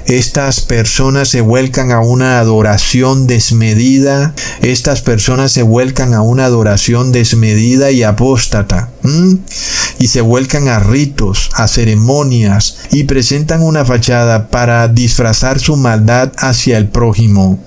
[0.05, 7.11] estas personas se vuelcan a una adoración desmedida, estas personas se vuelcan a una adoración
[7.11, 8.89] desmedida y apóstata,
[9.99, 16.32] y se vuelcan a ritos, a ceremonias, y presentan una fachada para disfrazar su maldad
[16.38, 17.59] hacia el prójimo.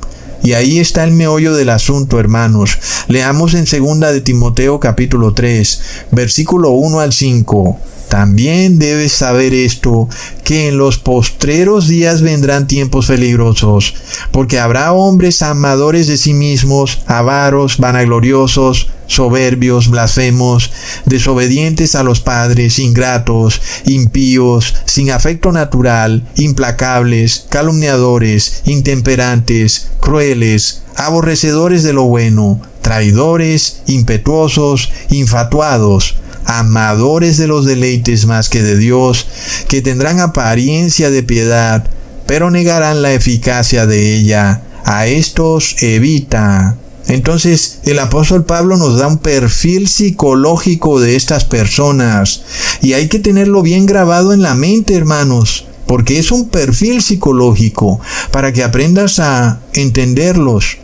[0.45, 2.79] Y ahí está el meollo del asunto, hermanos.
[3.09, 5.81] Leamos en segunda de Timoteo capítulo 3,
[6.11, 7.81] versículo 1 al 5.
[8.15, 10.09] También debes saber esto,
[10.45, 13.93] que en los postreros días vendrán tiempos peligrosos,
[14.31, 20.71] porque habrá hombres amadores de sí mismos, avaros, vanagloriosos, soberbios, blasfemos,
[21.07, 31.95] desobedientes a los padres, ingratos, impíos, sin afecto natural, implacables, calumniadores, intemperantes, crueles, aborrecedores de
[31.95, 39.27] lo bueno, traidores, impetuosos, infatuados, amadores de los deleites más que de Dios,
[39.69, 41.87] que tendrán apariencia de piedad,
[42.27, 44.63] pero negarán la eficacia de ella.
[44.87, 46.77] A estos evita.
[47.09, 52.43] Entonces el apóstol Pablo nos da un perfil psicológico de estas personas
[52.83, 58.01] y hay que tenerlo bien grabado en la mente, hermanos, porque es un perfil psicológico
[58.31, 60.79] para que aprendas a entenderlos.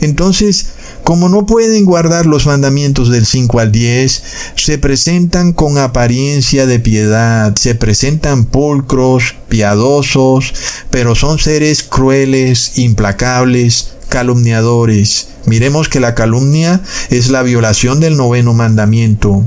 [0.00, 0.70] Entonces,
[1.04, 4.22] como no pueden guardar los mandamientos del 5 al 10,
[4.56, 10.54] se presentan con apariencia de piedad, se presentan pulcros, piadosos,
[10.90, 15.28] pero son seres crueles, implacables, calumniadores.
[15.46, 19.44] Miremos que la calumnia es la violación del noveno mandamiento.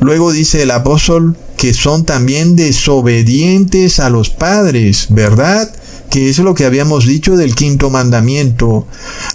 [0.00, 5.72] Luego dice el apóstol que son también desobedientes a los padres, ¿verdad?
[6.10, 8.86] Que es lo que habíamos dicho del quinto mandamiento.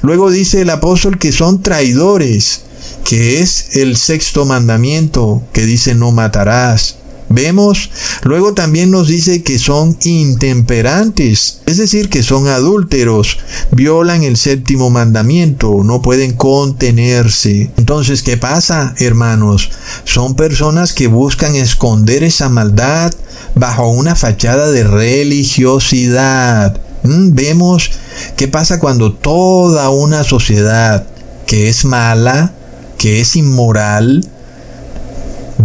[0.02, 2.62] Luego dice el apóstol que son traidores,
[3.04, 6.98] que es el sexto mandamiento, que dice no matarás.
[7.30, 7.90] Vemos,
[8.24, 13.40] luego también nos dice que son intemperantes, es decir, que son adúlteros,
[13.72, 17.72] violan el séptimo mandamiento, no pueden contenerse.
[17.78, 19.72] Entonces, ¿qué pasa, hermanos?
[20.04, 23.14] Son personas que buscan esconder esa maldad
[23.56, 26.80] bajo una fachada de religiosidad.
[27.04, 27.92] Mm, vemos
[28.36, 31.06] qué pasa cuando toda una sociedad
[31.46, 32.54] que es mala,
[32.98, 34.30] que es inmoral,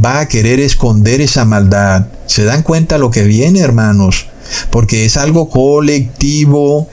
[0.05, 2.07] va a querer esconder esa maldad.
[2.27, 4.27] ¿Se dan cuenta lo que viene, hermanos?
[4.71, 6.89] Porque es algo colectivo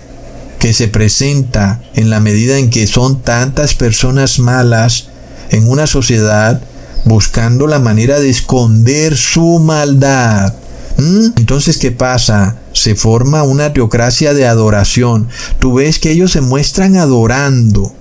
[0.60, 5.08] que se presenta en la medida en que son tantas personas malas
[5.52, 6.62] en una sociedad
[7.06, 10.56] buscando la manera de esconder su maldad.
[10.98, 11.38] ¿Mm?
[11.38, 12.58] Entonces, ¿qué pasa?
[12.76, 15.30] Se forma una teocracia de adoración.
[15.60, 17.94] Tú ves que ellos se muestran adorando.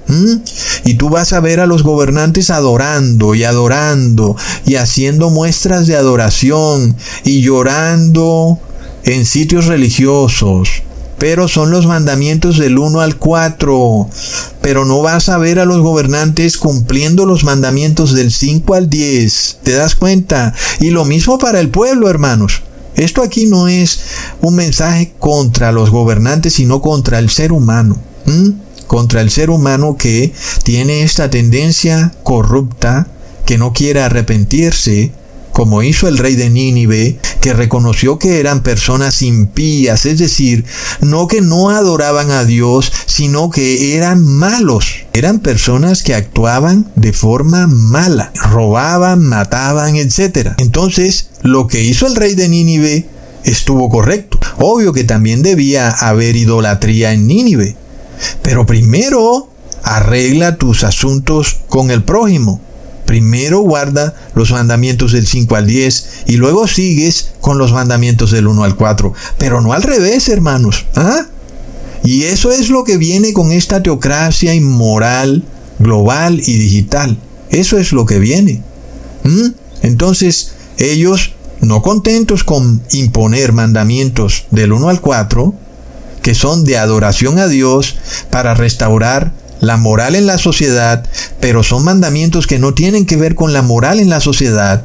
[0.85, 5.95] Y tú vas a ver a los gobernantes adorando y adorando y haciendo muestras de
[5.95, 8.59] adoración y llorando
[9.05, 10.83] en sitios religiosos.
[11.19, 14.09] Pero son los mandamientos del 1 al 4.
[14.61, 19.59] Pero no vas a ver a los gobernantes cumpliendo los mandamientos del 5 al 10.
[19.63, 20.53] ¿Te das cuenta?
[20.81, 22.63] Y lo mismo para el pueblo, hermanos.
[22.97, 24.01] Esto aquí no es
[24.41, 27.97] un mensaje contra los gobernantes, sino contra el ser humano.
[28.87, 30.33] Contra el ser humano que
[30.63, 33.09] tiene esta tendencia corrupta,
[33.47, 35.13] que no quiere arrepentirse,
[35.55, 40.65] como hizo el rey de Nínive, que reconoció que eran personas impías, es decir,
[41.01, 44.97] no que no adoraban a Dios, sino que eran malos.
[45.13, 50.55] Eran personas que actuaban de forma mala, robaban, mataban, etc.
[50.59, 53.07] Entonces, lo que hizo el rey de Nínive
[53.45, 54.41] estuvo correcto.
[54.59, 57.77] Obvio que también debía haber idolatría en Nínive.
[58.43, 59.51] Pero primero
[59.85, 62.61] arregla tus asuntos con el prójimo.
[63.07, 68.47] Primero guarda los mandamientos del 5 al 10 y luego sigues con los mandamientos del
[68.47, 69.13] 1 al 4.
[69.39, 70.87] Pero no al revés, hermanos.
[70.95, 71.27] ¿Ah?
[72.03, 75.45] Y eso es lo que viene con esta teocracia inmoral,
[75.79, 77.19] global y digital.
[77.51, 78.63] Eso es lo que viene.
[79.83, 85.55] Entonces, ellos, no contentos con imponer mandamientos del 1 al 4,
[86.21, 87.97] que son de adoración a Dios
[88.31, 91.07] para restaurar la moral en la sociedad,
[91.41, 94.85] pero son mandamientos que no tienen que ver con la moral en la sociedad,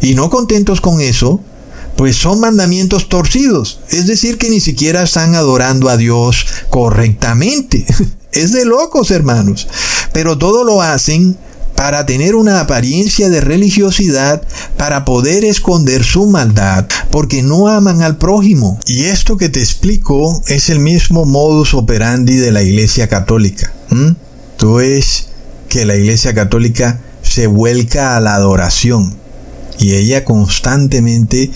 [0.00, 1.40] y no contentos con eso,
[1.96, 7.86] pues son mandamientos torcidos, es decir, que ni siquiera están adorando a Dios correctamente.
[8.32, 9.66] es de locos, hermanos,
[10.12, 11.38] pero todo lo hacen
[11.76, 14.42] para tener una apariencia de religiosidad,
[14.76, 18.80] para poder esconder su maldad, porque no aman al prójimo.
[18.86, 23.72] Y esto que te explico es el mismo modus operandi de la Iglesia Católica.
[24.56, 25.28] Tú ves
[25.68, 29.14] que la Iglesia Católica se vuelca a la adoración
[29.78, 31.50] y ella constantemente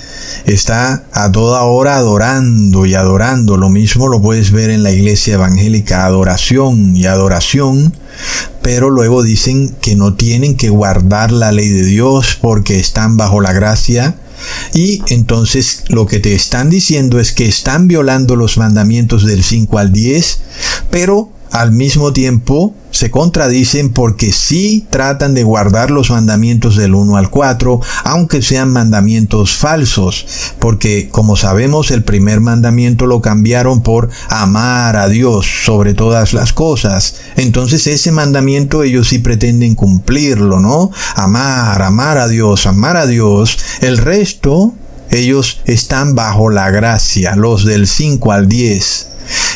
[0.45, 3.57] está a toda hora adorando y adorando.
[3.57, 7.95] Lo mismo lo puedes ver en la iglesia evangélica, adoración y adoración,
[8.63, 13.41] pero luego dicen que no tienen que guardar la ley de Dios porque están bajo
[13.41, 14.17] la gracia.
[14.73, 19.79] Y entonces lo que te están diciendo es que están violando los mandamientos del 5
[19.79, 20.39] al 10,
[20.91, 27.17] pero al mismo tiempo se contradicen porque sí tratan de guardar los mandamientos del 1
[27.17, 30.27] al 4, aunque sean mandamientos falsos,
[30.59, 36.53] porque como sabemos el primer mandamiento lo cambiaron por amar a Dios sobre todas las
[36.53, 37.15] cosas.
[37.37, 40.91] Entonces ese mandamiento ellos sí pretenden cumplirlo, ¿no?
[41.15, 43.59] Amar, amar a Dios, amar a Dios.
[43.81, 44.75] El resto
[45.11, 49.07] ellos están bajo la gracia, los del 5 al 10.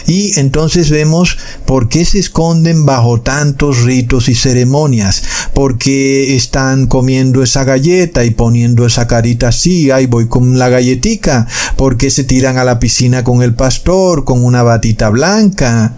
[0.07, 5.23] Y entonces vemos por qué se esconden bajo tantos ritos y ceremonias,
[5.55, 10.69] por qué están comiendo esa galleta y poniendo esa carita así, ahí voy con la
[10.69, 15.95] galletica, por qué se tiran a la piscina con el pastor, con una batita blanca.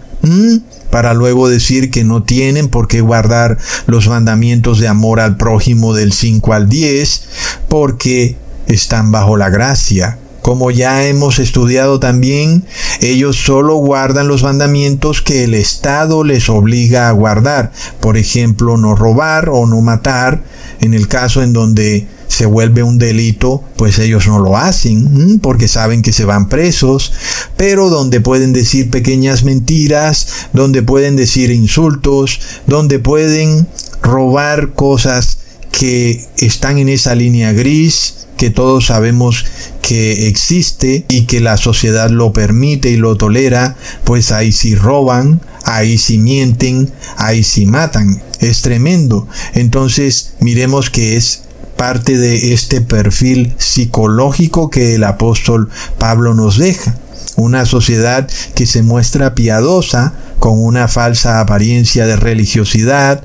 [0.89, 5.93] para luego decir que no tienen por qué guardar los mandamientos de amor al prójimo
[5.93, 7.23] del 5 al 10,
[7.69, 8.35] porque
[8.67, 10.17] están bajo la gracia.
[10.41, 12.63] Como ya hemos estudiado también,
[13.01, 17.73] ellos solo guardan los mandamientos que el Estado les obliga a guardar.
[17.99, 20.43] Por ejemplo, no robar o no matar.
[20.79, 25.67] En el caso en donde se vuelve un delito, pues ellos no lo hacen porque
[25.67, 27.11] saben que se van presos,
[27.57, 33.67] pero donde pueden decir pequeñas mentiras, donde pueden decir insultos, donde pueden
[34.01, 35.39] robar cosas
[35.71, 39.45] que están en esa línea gris, que todos sabemos
[39.81, 45.41] que existe y que la sociedad lo permite y lo tolera, pues ahí sí roban,
[45.63, 48.21] ahí sí mienten, ahí sí matan.
[48.39, 49.27] Es tremendo.
[49.53, 51.43] Entonces miremos que es
[51.77, 56.97] parte de este perfil psicológico que el apóstol Pablo nos deja.
[57.35, 63.23] Una sociedad que se muestra piadosa, con una falsa apariencia de religiosidad,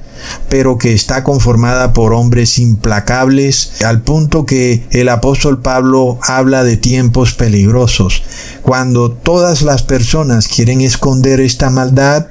[0.48, 6.76] pero que está conformada por hombres implacables, al punto que el apóstol Pablo habla de
[6.76, 8.22] tiempos peligrosos.
[8.62, 12.26] Cuando todas las personas quieren esconder esta maldad,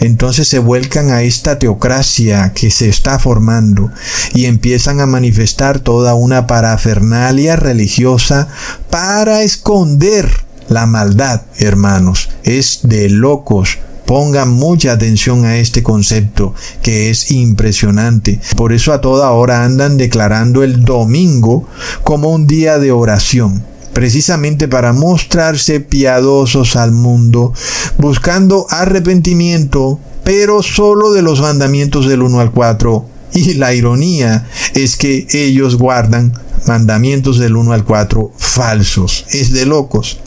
[0.00, 3.90] entonces se vuelcan a esta teocracia que se está formando
[4.32, 8.48] y empiezan a manifestar toda una parafernalia religiosa
[8.90, 10.30] para esconder
[10.68, 12.30] la maldad, hermanos.
[12.42, 18.40] Es de locos Pongan mucha atención a este concepto que es impresionante.
[18.56, 21.66] Por eso a toda hora andan declarando el domingo
[22.02, 23.64] como un día de oración
[23.94, 27.54] precisamente para mostrarse piadosos al mundo,
[27.96, 33.06] buscando arrepentimiento, pero solo de los mandamientos del 1 al 4.
[33.34, 36.34] Y la ironía es que ellos guardan
[36.66, 39.24] mandamientos del 1 al 4 falsos.
[39.30, 40.18] Es de locos.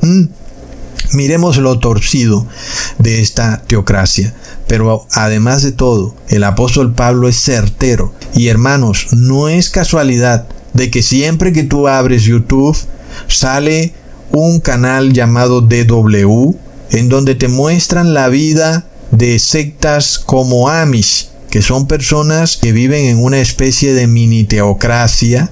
[1.14, 2.46] Miremos lo torcido
[3.00, 4.34] de esta teocracia.
[4.68, 8.14] Pero además de todo, el apóstol Pablo es certero.
[8.34, 12.78] Y hermanos, no es casualidad de que siempre que tú abres YouTube
[13.28, 13.94] sale
[14.32, 16.56] un canal llamado DW
[16.92, 23.06] en donde te muestran la vida de sectas como Amish, que son personas que viven
[23.06, 25.50] en una especie de mini teocracia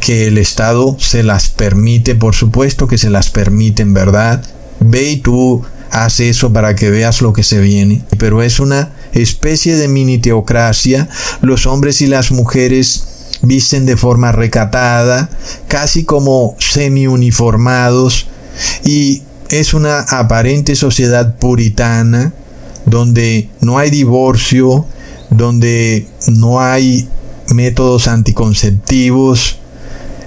[0.00, 4.42] que el Estado se las permite, por supuesto que se las permite en verdad,
[4.84, 8.02] Ve y tú haz eso para que veas lo que se viene.
[8.18, 11.08] Pero es una especie de mini teocracia.
[11.40, 13.04] Los hombres y las mujeres
[13.42, 15.28] visten de forma recatada,
[15.68, 18.28] casi como semi-uniformados,
[18.84, 22.32] y es una aparente sociedad puritana,
[22.86, 24.86] donde no hay divorcio,
[25.30, 27.08] donde no hay
[27.48, 29.58] métodos anticonceptivos,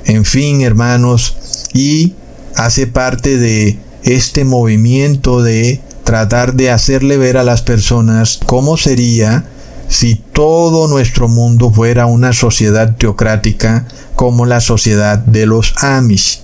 [0.06, 1.38] en fin, hermanos,
[1.74, 2.14] y
[2.56, 9.46] hace parte de este movimiento de tratar de hacerle ver a las personas cómo sería
[9.88, 16.42] si todo nuestro mundo fuera una sociedad teocrática como la sociedad de los Amish.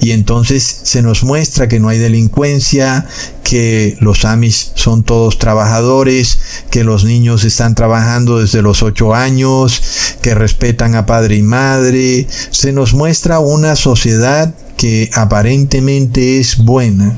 [0.00, 3.06] Y entonces se nos muestra que no hay delincuencia,
[3.42, 6.38] que los Amish son todos trabajadores,
[6.70, 9.82] que los niños están trabajando desde los ocho años,
[10.20, 12.26] que respetan a padre y madre.
[12.50, 17.16] Se nos muestra una sociedad que aparentemente es buena,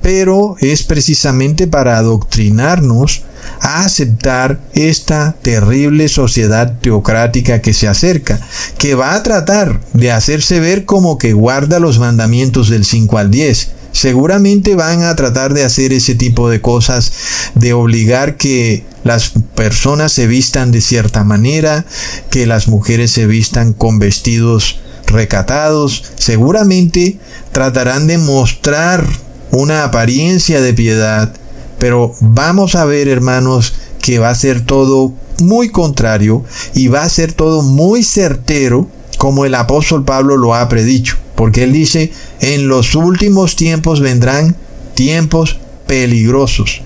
[0.00, 3.24] pero es precisamente para adoctrinarnos
[3.60, 8.40] a aceptar esta terrible sociedad teocrática que se acerca,
[8.78, 13.30] que va a tratar de hacerse ver como que guarda los mandamientos del 5 al
[13.30, 13.72] 10.
[13.92, 17.12] Seguramente van a tratar de hacer ese tipo de cosas,
[17.54, 21.84] de obligar que las personas se vistan de cierta manera,
[22.30, 24.78] que las mujeres se vistan con vestidos
[25.12, 27.18] recatados, seguramente
[27.52, 29.06] tratarán de mostrar
[29.50, 31.32] una apariencia de piedad,
[31.78, 36.44] pero vamos a ver, hermanos, que va a ser todo muy contrario
[36.74, 41.64] y va a ser todo muy certero, como el apóstol Pablo lo ha predicho, porque
[41.64, 44.56] él dice, en los últimos tiempos vendrán
[44.94, 46.82] tiempos peligrosos.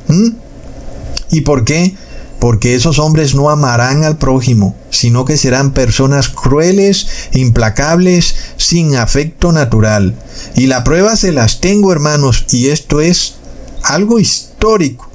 [1.31, 1.94] ¿Y por qué?
[2.39, 9.53] Porque esos hombres no amarán al prójimo, sino que serán personas crueles, implacables, sin afecto
[9.53, 10.15] natural.
[10.55, 13.35] Y la prueba se las tengo, hermanos, y esto es
[13.83, 15.11] algo histórico.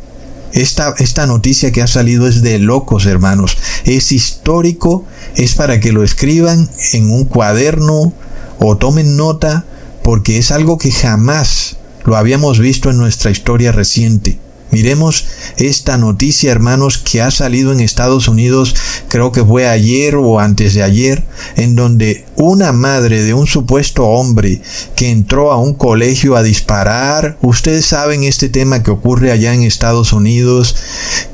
[0.53, 3.57] Esta, esta noticia que ha salido es de locos, hermanos.
[3.85, 8.14] Es histórico, es para que lo escriban en un cuaderno
[8.60, 9.65] o tomen nota,
[10.03, 14.39] porque es algo que jamás lo habíamos visto en nuestra historia reciente.
[14.72, 15.26] Miremos
[15.57, 18.76] esta noticia, hermanos, que ha salido en Estados Unidos,
[19.10, 21.23] creo que fue ayer o antes de ayer,
[21.57, 24.61] en donde una madre de un supuesto hombre
[24.95, 29.64] que entró a un colegio a disparar, ustedes saben este tema que ocurre allá en
[29.64, 30.76] Estados Unidos,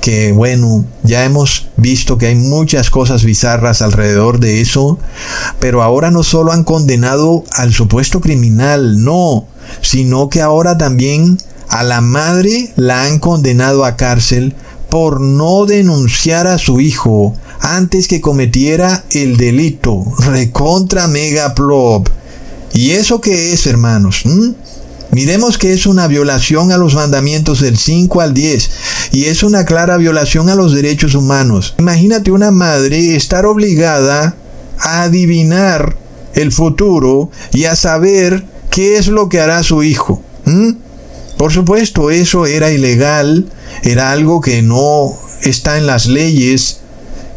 [0.02, 5.00] que bueno, ya hemos visto que hay muchas cosas bizarras alrededor de eso,
[5.60, 9.46] pero ahora no solo han condenado al supuesto criminal, no,
[9.82, 11.38] sino que ahora también
[11.70, 14.56] a la madre la han condenado a cárcel
[14.90, 20.04] por no denunciar a su hijo antes que cometiera el delito.
[20.20, 22.08] Recontra Megaplop.
[22.74, 24.24] ¿Y eso qué es, hermanos?
[25.12, 28.70] Miremos que es una violación a los mandamientos del 5 al 10
[29.14, 31.76] y es una clara violación a los derechos humanos.
[31.80, 34.36] Imagínate una madre estar obligada
[34.80, 35.98] a adivinar
[36.36, 40.22] el futuro y a saber qué es lo que hará su hijo.
[41.38, 43.46] Por supuesto, eso era ilegal,
[43.84, 45.12] era algo que no
[45.44, 46.80] está en las leyes.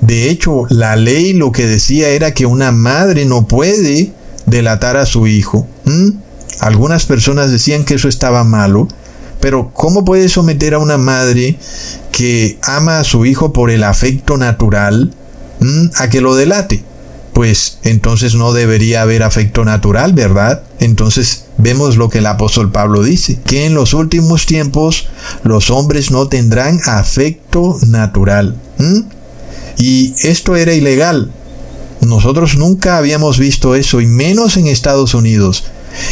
[0.01, 4.12] De hecho, la ley lo que decía era que una madre no puede
[4.47, 5.66] delatar a su hijo.
[6.60, 8.89] Algunas personas decían que eso estaba malo,
[9.40, 11.59] pero ¿cómo puede someter a una madre
[12.12, 15.12] que ama a su hijo por el afecto natural
[15.97, 16.82] a que lo delate?
[17.35, 20.62] Pues entonces no debería haber afecto natural, ¿verdad?
[20.78, 25.08] Entonces vemos lo que el apóstol Pablo dice, que en los últimos tiempos
[25.42, 28.56] los hombres no tendrán afecto natural.
[29.78, 31.30] Y esto era ilegal.
[32.00, 35.64] Nosotros nunca habíamos visto eso, y menos en Estados Unidos,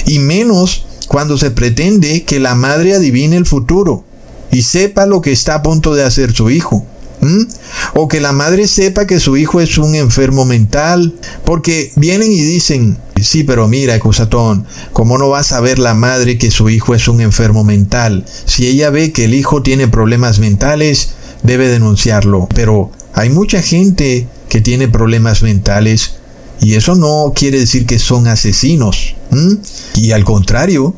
[0.06, 4.04] y menos cuando se pretende que la madre adivine el futuro
[4.50, 6.86] y sepa lo que está a punto de hacer su hijo.
[7.95, 11.15] O que la madre sepa que su hijo es un enfermo mental,
[11.45, 16.39] porque vienen y dicen, Sí, pero mira, Cusatón, ¿cómo no va a saber la madre
[16.39, 18.24] que su hijo es un enfermo mental?
[18.45, 21.11] Si ella ve que el hijo tiene problemas mentales,
[21.43, 22.49] debe denunciarlo.
[22.55, 26.15] Pero hay mucha gente que tiene problemas mentales
[26.61, 29.15] y eso no quiere decir que son asesinos.
[29.97, 30.95] Y al contrario,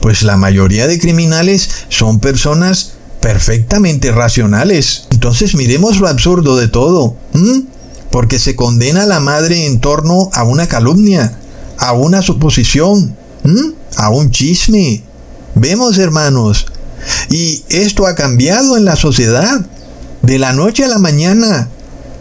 [0.00, 2.93] pues la mayoría de criminales son personas
[3.24, 5.06] perfectamente racionales.
[5.10, 7.16] Entonces miremos lo absurdo de todo.
[8.10, 11.38] Porque se condena a la madre en torno a una calumnia
[11.78, 13.16] a una suposición,
[13.96, 15.02] a un chisme.
[15.54, 16.66] Vemos, hermanos,
[17.30, 19.66] y esto ha cambiado en la sociedad.
[20.20, 21.70] De la noche a la mañana,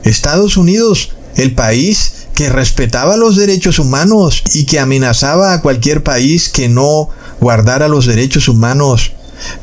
[0.03, 6.47] Estados Unidos, el país que respetaba los derechos humanos y que amenazaba a cualquier país
[6.47, 7.09] que no
[7.41, 9.11] guardara los derechos humanos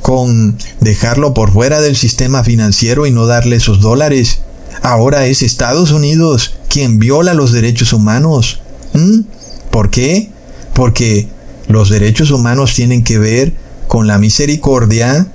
[0.01, 4.41] con dejarlo por fuera del sistema financiero y no darle sus dólares.
[4.83, 8.61] Ahora es Estados Unidos quien viola los derechos humanos.
[9.71, 10.31] ¿Por qué?
[10.75, 11.29] Porque
[11.69, 13.53] los derechos humanos tienen que ver
[13.89, 15.29] con la misericordia,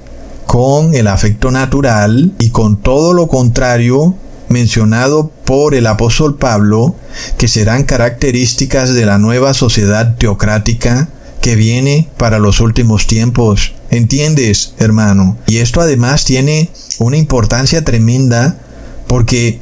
[0.47, 4.15] con el afecto natural y con todo lo contrario
[4.49, 6.95] mencionado por el apóstol Pablo,
[7.37, 11.09] que serán características de la nueva sociedad teocrática
[11.41, 13.73] que viene para los últimos tiempos.
[13.95, 15.37] ¿Entiendes, hermano?
[15.47, 16.69] Y esto además tiene
[16.99, 18.59] una importancia tremenda
[19.07, 19.61] porque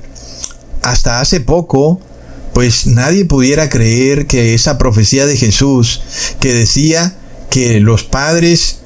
[0.82, 2.00] hasta hace poco
[2.54, 6.02] pues nadie pudiera creer que esa profecía de Jesús
[6.40, 7.16] que decía
[7.50, 8.78] que los padres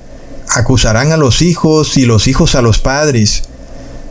[0.50, 3.44] acusarán a los hijos y los hijos a los padres,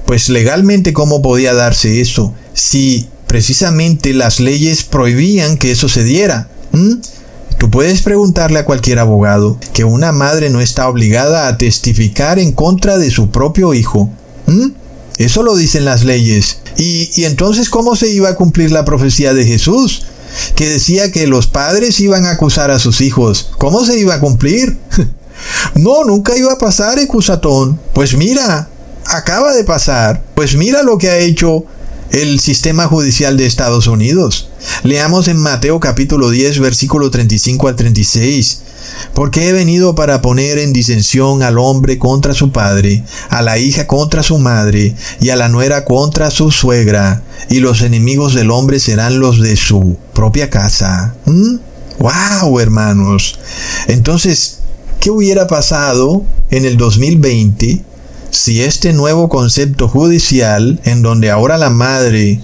[0.07, 6.49] pues legalmente cómo podía darse eso si precisamente las leyes prohibían que eso se diera.
[7.59, 12.53] Tú puedes preguntarle a cualquier abogado que una madre no está obligada a testificar en
[12.53, 14.11] contra de su propio hijo.
[15.19, 16.59] Eso lo dicen las leyes.
[16.77, 20.05] Y, entonces, ¿cómo se iba a cumplir la profecía de Jesús?
[20.55, 23.51] Que decía que los padres iban a acusar a sus hijos.
[23.57, 24.77] ¿Cómo se iba a cumplir?
[25.75, 27.81] no, nunca iba a pasar, Ecusatón.
[27.95, 28.69] Pues mira,
[29.07, 30.23] acaba de pasar.
[30.35, 31.65] Pues mira lo que ha hecho
[32.11, 34.49] el sistema judicial de Estados Unidos.
[34.83, 38.63] Leamos en Mateo capítulo 10, versículo 35 al 36
[39.15, 43.87] porque he venido para poner en disensión al hombre contra su padre, a la hija
[43.87, 48.81] contra su madre, y a la nuera contra su suegra, y los enemigos del hombre
[48.81, 51.15] serán los de su propia casa.
[51.27, 52.61] ¡Wow, ¿Mm?
[52.61, 53.39] hermanos!
[53.89, 54.59] Entonces,
[55.01, 57.85] ¿qué hubiera pasado en el 2020
[58.31, 62.41] si este nuevo concepto judicial, en donde ahora la madre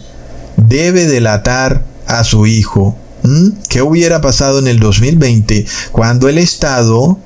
[0.56, 2.96] debe delatar a su hijo,
[3.68, 7.18] ¿qué hubiera pasado en el 2020 cuando el Estado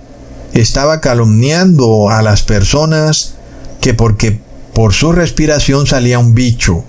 [0.52, 3.34] estaba calumniando a las personas
[3.80, 4.40] que porque
[4.74, 6.84] por su respiración salía un bicho?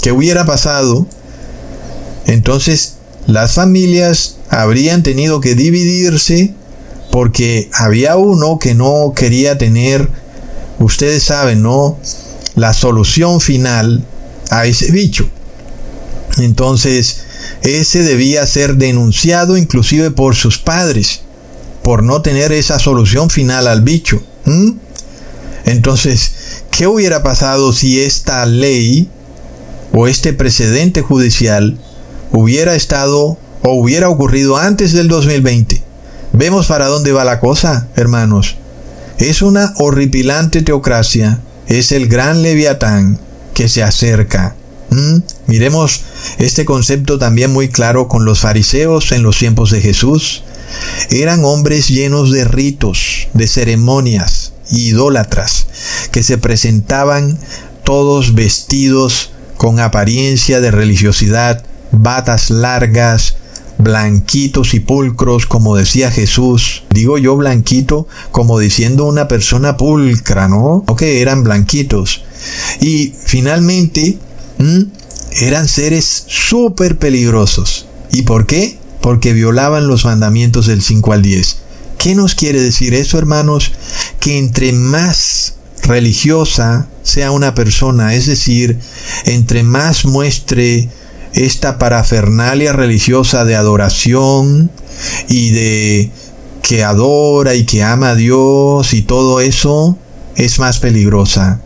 [0.00, 1.06] ¿Qué hubiera pasado?
[2.26, 2.94] Entonces,
[3.26, 6.54] las familias habrían tenido que dividirse
[7.10, 10.08] porque había uno que no quería tener,
[10.82, 11.98] ustedes saben, ¿no?
[12.54, 14.04] La solución final
[14.50, 15.28] a ese bicho.
[16.38, 17.22] Entonces,
[17.62, 21.20] ese debía ser denunciado inclusive por sus padres,
[21.82, 24.22] por no tener esa solución final al bicho.
[25.64, 26.32] Entonces,
[26.70, 29.08] ¿qué hubiera pasado si esta ley
[29.92, 31.78] o este precedente judicial
[32.32, 35.82] hubiera estado o hubiera ocurrido antes del 2020?
[36.32, 38.56] Vemos para dónde va la cosa, hermanos.
[39.18, 43.18] Es una horripilante teocracia, es el gran leviatán
[43.54, 44.56] que se acerca.
[44.90, 45.18] ¿Mm?
[45.46, 46.02] Miremos
[46.38, 50.42] este concepto también muy claro con los fariseos en los tiempos de Jesús.
[51.10, 55.66] Eran hombres llenos de ritos, de ceremonias, idólatras,
[56.10, 57.38] que se presentaban
[57.84, 63.36] todos vestidos con apariencia de religiosidad, batas largas,
[63.82, 66.84] blanquitos y pulcros, como decía Jesús.
[66.90, 70.84] Digo yo blanquito como diciendo una persona pulcra, ¿no?
[70.86, 72.22] O que eran blanquitos.
[72.80, 74.18] Y finalmente,
[75.40, 77.86] eran seres súper peligrosos.
[78.12, 78.78] ¿Y por qué?
[79.00, 81.56] Porque violaban los mandamientos del 5 al 10.
[81.98, 83.72] ¿Qué nos quiere decir eso, hermanos?
[84.20, 88.78] Que entre más religiosa sea una persona, es decir,
[89.24, 90.88] entre más muestre
[91.34, 94.70] esta parafernalia religiosa de adoración
[95.28, 96.10] y de
[96.62, 99.98] que adora y que ama a Dios y todo eso
[100.36, 101.60] es más peligrosa.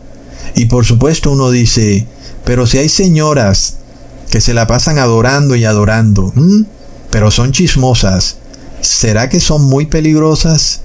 [0.55, 2.07] Y por supuesto uno dice,
[2.45, 3.77] pero si hay señoras
[4.31, 6.33] que se la pasan adorando y adorando,
[7.11, 8.37] pero son chismosas,
[8.81, 10.81] ¿será que son muy peligrosas?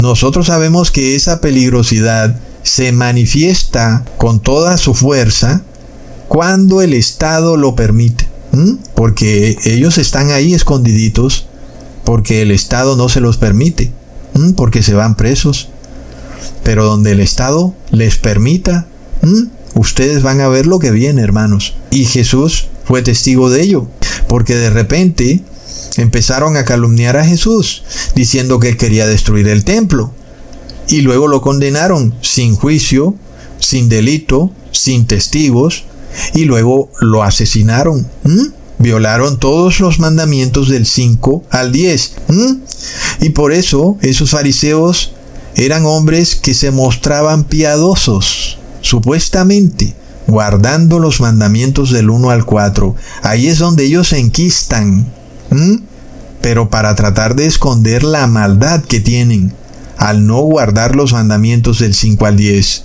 [0.00, 5.62] Nosotros sabemos que esa peligrosidad se manifiesta con toda su fuerza
[6.28, 8.26] cuando el Estado lo permite.
[8.94, 11.46] Porque ellos están ahí escondiditos
[12.06, 13.90] porque el Estado no se los permite,
[14.56, 15.68] porque se van presos.
[16.62, 18.86] Pero donde el Estado les permita,
[19.74, 21.74] ustedes van a ver lo que viene, hermanos.
[21.90, 23.88] Y Jesús fue testigo de ello,
[24.28, 25.42] porque de repente
[25.96, 27.82] empezaron a calumniar a Jesús,
[28.14, 30.12] diciendo que él quería destruir el templo.
[30.88, 33.16] Y luego lo condenaron sin juicio,
[33.58, 35.84] sin delito, sin testigos,
[36.34, 38.06] y luego lo asesinaron.
[38.78, 42.14] Violaron todos los mandamientos del 5 al 10.
[43.20, 45.12] Y por eso esos fariseos
[45.56, 49.94] eran hombres que se mostraban piadosos, supuestamente,
[50.26, 52.94] guardando los mandamientos del 1 al 4.
[53.22, 55.06] Ahí es donde ellos se enquistan.
[56.42, 59.52] Pero para tratar de esconder la maldad que tienen
[59.96, 62.84] al no guardar los mandamientos del 5 al 10.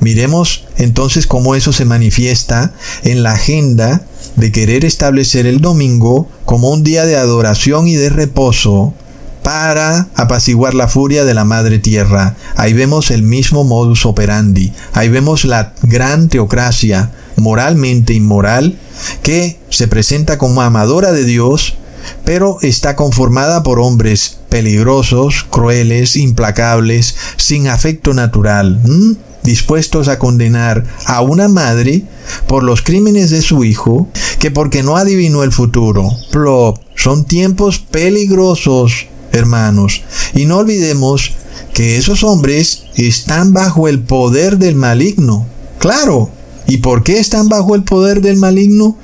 [0.00, 2.72] Miremos entonces cómo eso se manifiesta
[3.04, 4.02] en la agenda
[4.36, 8.94] de querer establecer el domingo como un día de adoración y de reposo
[9.42, 12.36] para apaciguar la furia de la madre tierra.
[12.54, 18.78] Ahí vemos el mismo modus operandi, ahí vemos la gran teocracia moralmente inmoral
[19.22, 21.76] que se presenta como amadora de Dios,
[22.24, 28.80] pero está conformada por hombres peligrosos, crueles, implacables, sin afecto natural
[29.48, 32.02] dispuestos a condenar a una madre
[32.46, 34.08] por los crímenes de su hijo,
[34.38, 36.10] que porque no adivinó el futuro.
[36.30, 40.02] Plop, son tiempos peligrosos, hermanos.
[40.34, 41.32] Y no olvidemos
[41.72, 45.46] que esos hombres están bajo el poder del maligno.
[45.78, 46.30] Claro.
[46.66, 48.98] ¿Y por qué están bajo el poder del maligno?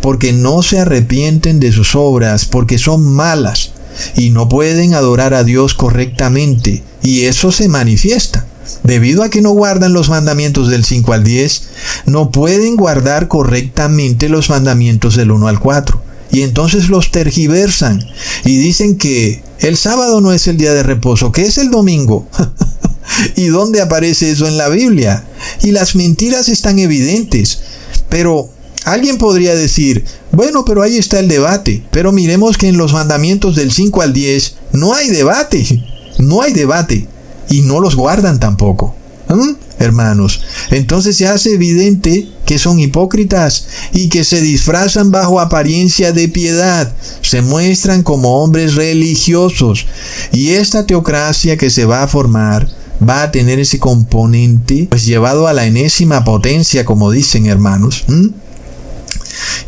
[0.00, 3.72] Porque no se arrepienten de sus obras, porque son malas
[4.16, 6.84] y no pueden adorar a Dios correctamente.
[7.02, 8.46] Y eso se manifiesta.
[8.84, 11.62] Debido a que no guardan los mandamientos del 5 al 10,
[12.06, 16.02] no pueden guardar correctamente los mandamientos del 1 al 4.
[16.30, 18.04] Y entonces los tergiversan
[18.44, 22.28] y dicen que el sábado no es el día de reposo, que es el domingo.
[23.36, 25.26] ¿Y dónde aparece eso en la Biblia?
[25.62, 27.60] Y las mentiras están evidentes.
[28.08, 28.50] Pero
[28.84, 31.82] alguien podría decir, bueno, pero ahí está el debate.
[31.90, 35.84] Pero miremos que en los mandamientos del 5 al 10 no hay debate.
[36.18, 37.06] No hay debate
[37.48, 38.94] y no los guardan tampoco.
[39.28, 39.56] ¿Mm?
[39.78, 46.28] Hermanos, entonces se hace evidente que son hipócritas y que se disfrazan bajo apariencia de
[46.28, 49.86] piedad, se muestran como hombres religiosos
[50.32, 52.68] y esta teocracia que se va a formar
[53.06, 58.04] va a tener ese componente pues llevado a la enésima potencia, como dicen hermanos.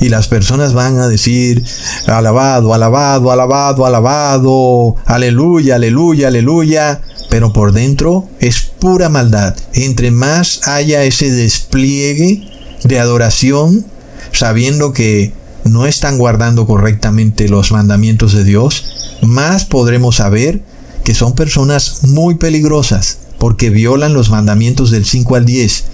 [0.00, 1.64] Y las personas van a decir,
[2.06, 7.00] alabado, alabado, alabado, alabado, aleluya, aleluya, aleluya.
[7.28, 9.54] Pero por dentro es pura maldad.
[9.72, 12.48] Entre más haya ese despliegue
[12.84, 13.86] de adoración,
[14.32, 15.32] sabiendo que
[15.64, 20.62] no están guardando correctamente los mandamientos de Dios, más podremos saber
[21.04, 25.84] que son personas muy peligrosas porque violan los mandamientos del 5 al 10.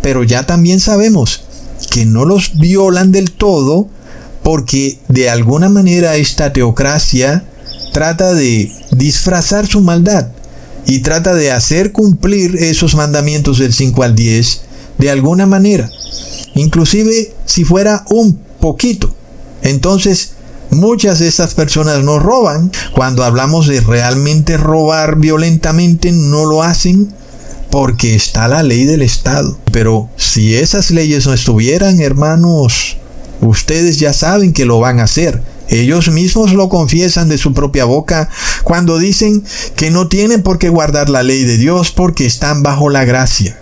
[0.00, 1.42] Pero ya también sabemos
[1.86, 3.88] que no los violan del todo
[4.42, 7.44] porque de alguna manera esta teocracia
[7.92, 10.28] trata de disfrazar su maldad
[10.86, 14.60] y trata de hacer cumplir esos mandamientos del 5 al 10
[14.98, 15.90] de alguna manera,
[16.54, 19.14] inclusive si fuera un poquito.
[19.62, 20.32] Entonces,
[20.70, 22.70] muchas de estas personas nos roban.
[22.94, 27.12] Cuando hablamos de realmente robar violentamente, no lo hacen
[27.74, 29.58] porque está la ley del Estado.
[29.72, 32.98] Pero si esas leyes no estuvieran, hermanos,
[33.40, 35.42] ustedes ya saben que lo van a hacer.
[35.68, 38.30] Ellos mismos lo confiesan de su propia boca
[38.62, 39.42] cuando dicen
[39.74, 43.58] que no tienen por qué guardar la ley de Dios porque están bajo la gracia.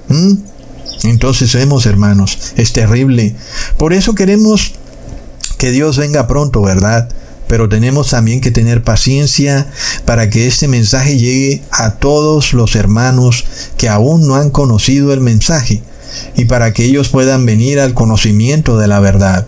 [1.05, 3.35] Entonces vemos, hermanos, es terrible.
[3.79, 4.73] Por eso queremos
[5.57, 7.09] que Dios venga pronto, ¿verdad?
[7.53, 9.67] Pero tenemos también que tener paciencia
[10.07, 13.45] para que este mensaje llegue a todos los hermanos
[13.77, 15.83] que aún no han conocido el mensaje
[16.35, 19.47] y para que ellos puedan venir al conocimiento de la verdad.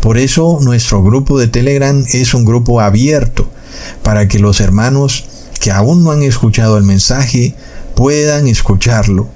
[0.00, 3.48] Por eso nuestro grupo de Telegram es un grupo abierto
[4.02, 5.24] para que los hermanos
[5.60, 7.54] que aún no han escuchado el mensaje
[7.94, 9.28] puedan escucharlo.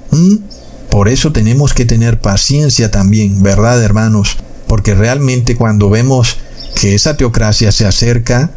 [0.90, 4.38] Por eso tenemos que tener paciencia también, ¿verdad hermanos?
[4.66, 6.38] Porque realmente cuando vemos
[6.80, 8.50] que esa teocracia se acerca,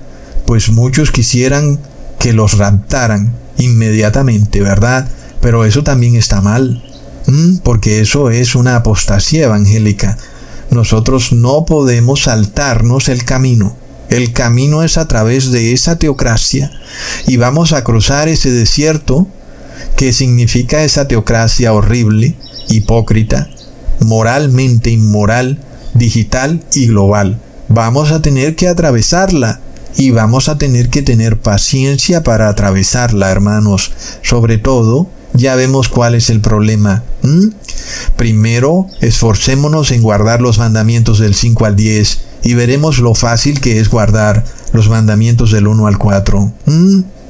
[0.45, 1.79] pues muchos quisieran
[2.19, 5.09] que los raptaran inmediatamente, ¿verdad?
[5.41, 6.83] Pero eso también está mal,
[7.63, 10.17] porque eso es una apostasía evangélica.
[10.69, 13.75] Nosotros no podemos saltarnos el camino.
[14.09, 16.71] El camino es a través de esa teocracia
[17.25, 19.27] y vamos a cruzar ese desierto
[19.95, 22.35] que significa esa teocracia horrible,
[22.69, 23.49] hipócrita,
[23.99, 25.59] moralmente inmoral,
[25.95, 27.39] digital y global
[27.73, 29.59] vamos a tener que atravesarla
[29.95, 33.91] y vamos a tener que tener paciencia para atravesarla, hermanos.
[34.21, 37.03] Sobre todo, ya vemos cuál es el problema.
[38.15, 43.79] Primero, esforcémonos en guardar los mandamientos del 5 al 10 y veremos lo fácil que
[43.79, 46.51] es guardar los mandamientos del 1 al 4.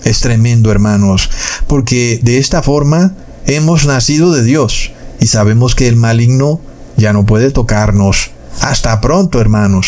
[0.04, 1.30] Es tremendo, hermanos,
[1.68, 3.14] porque de esta forma
[3.46, 6.60] hemos nacido de Dios y sabemos que el maligno
[6.98, 8.32] ya no puede tocarnos.
[8.60, 9.88] Hasta pronto, hermanos.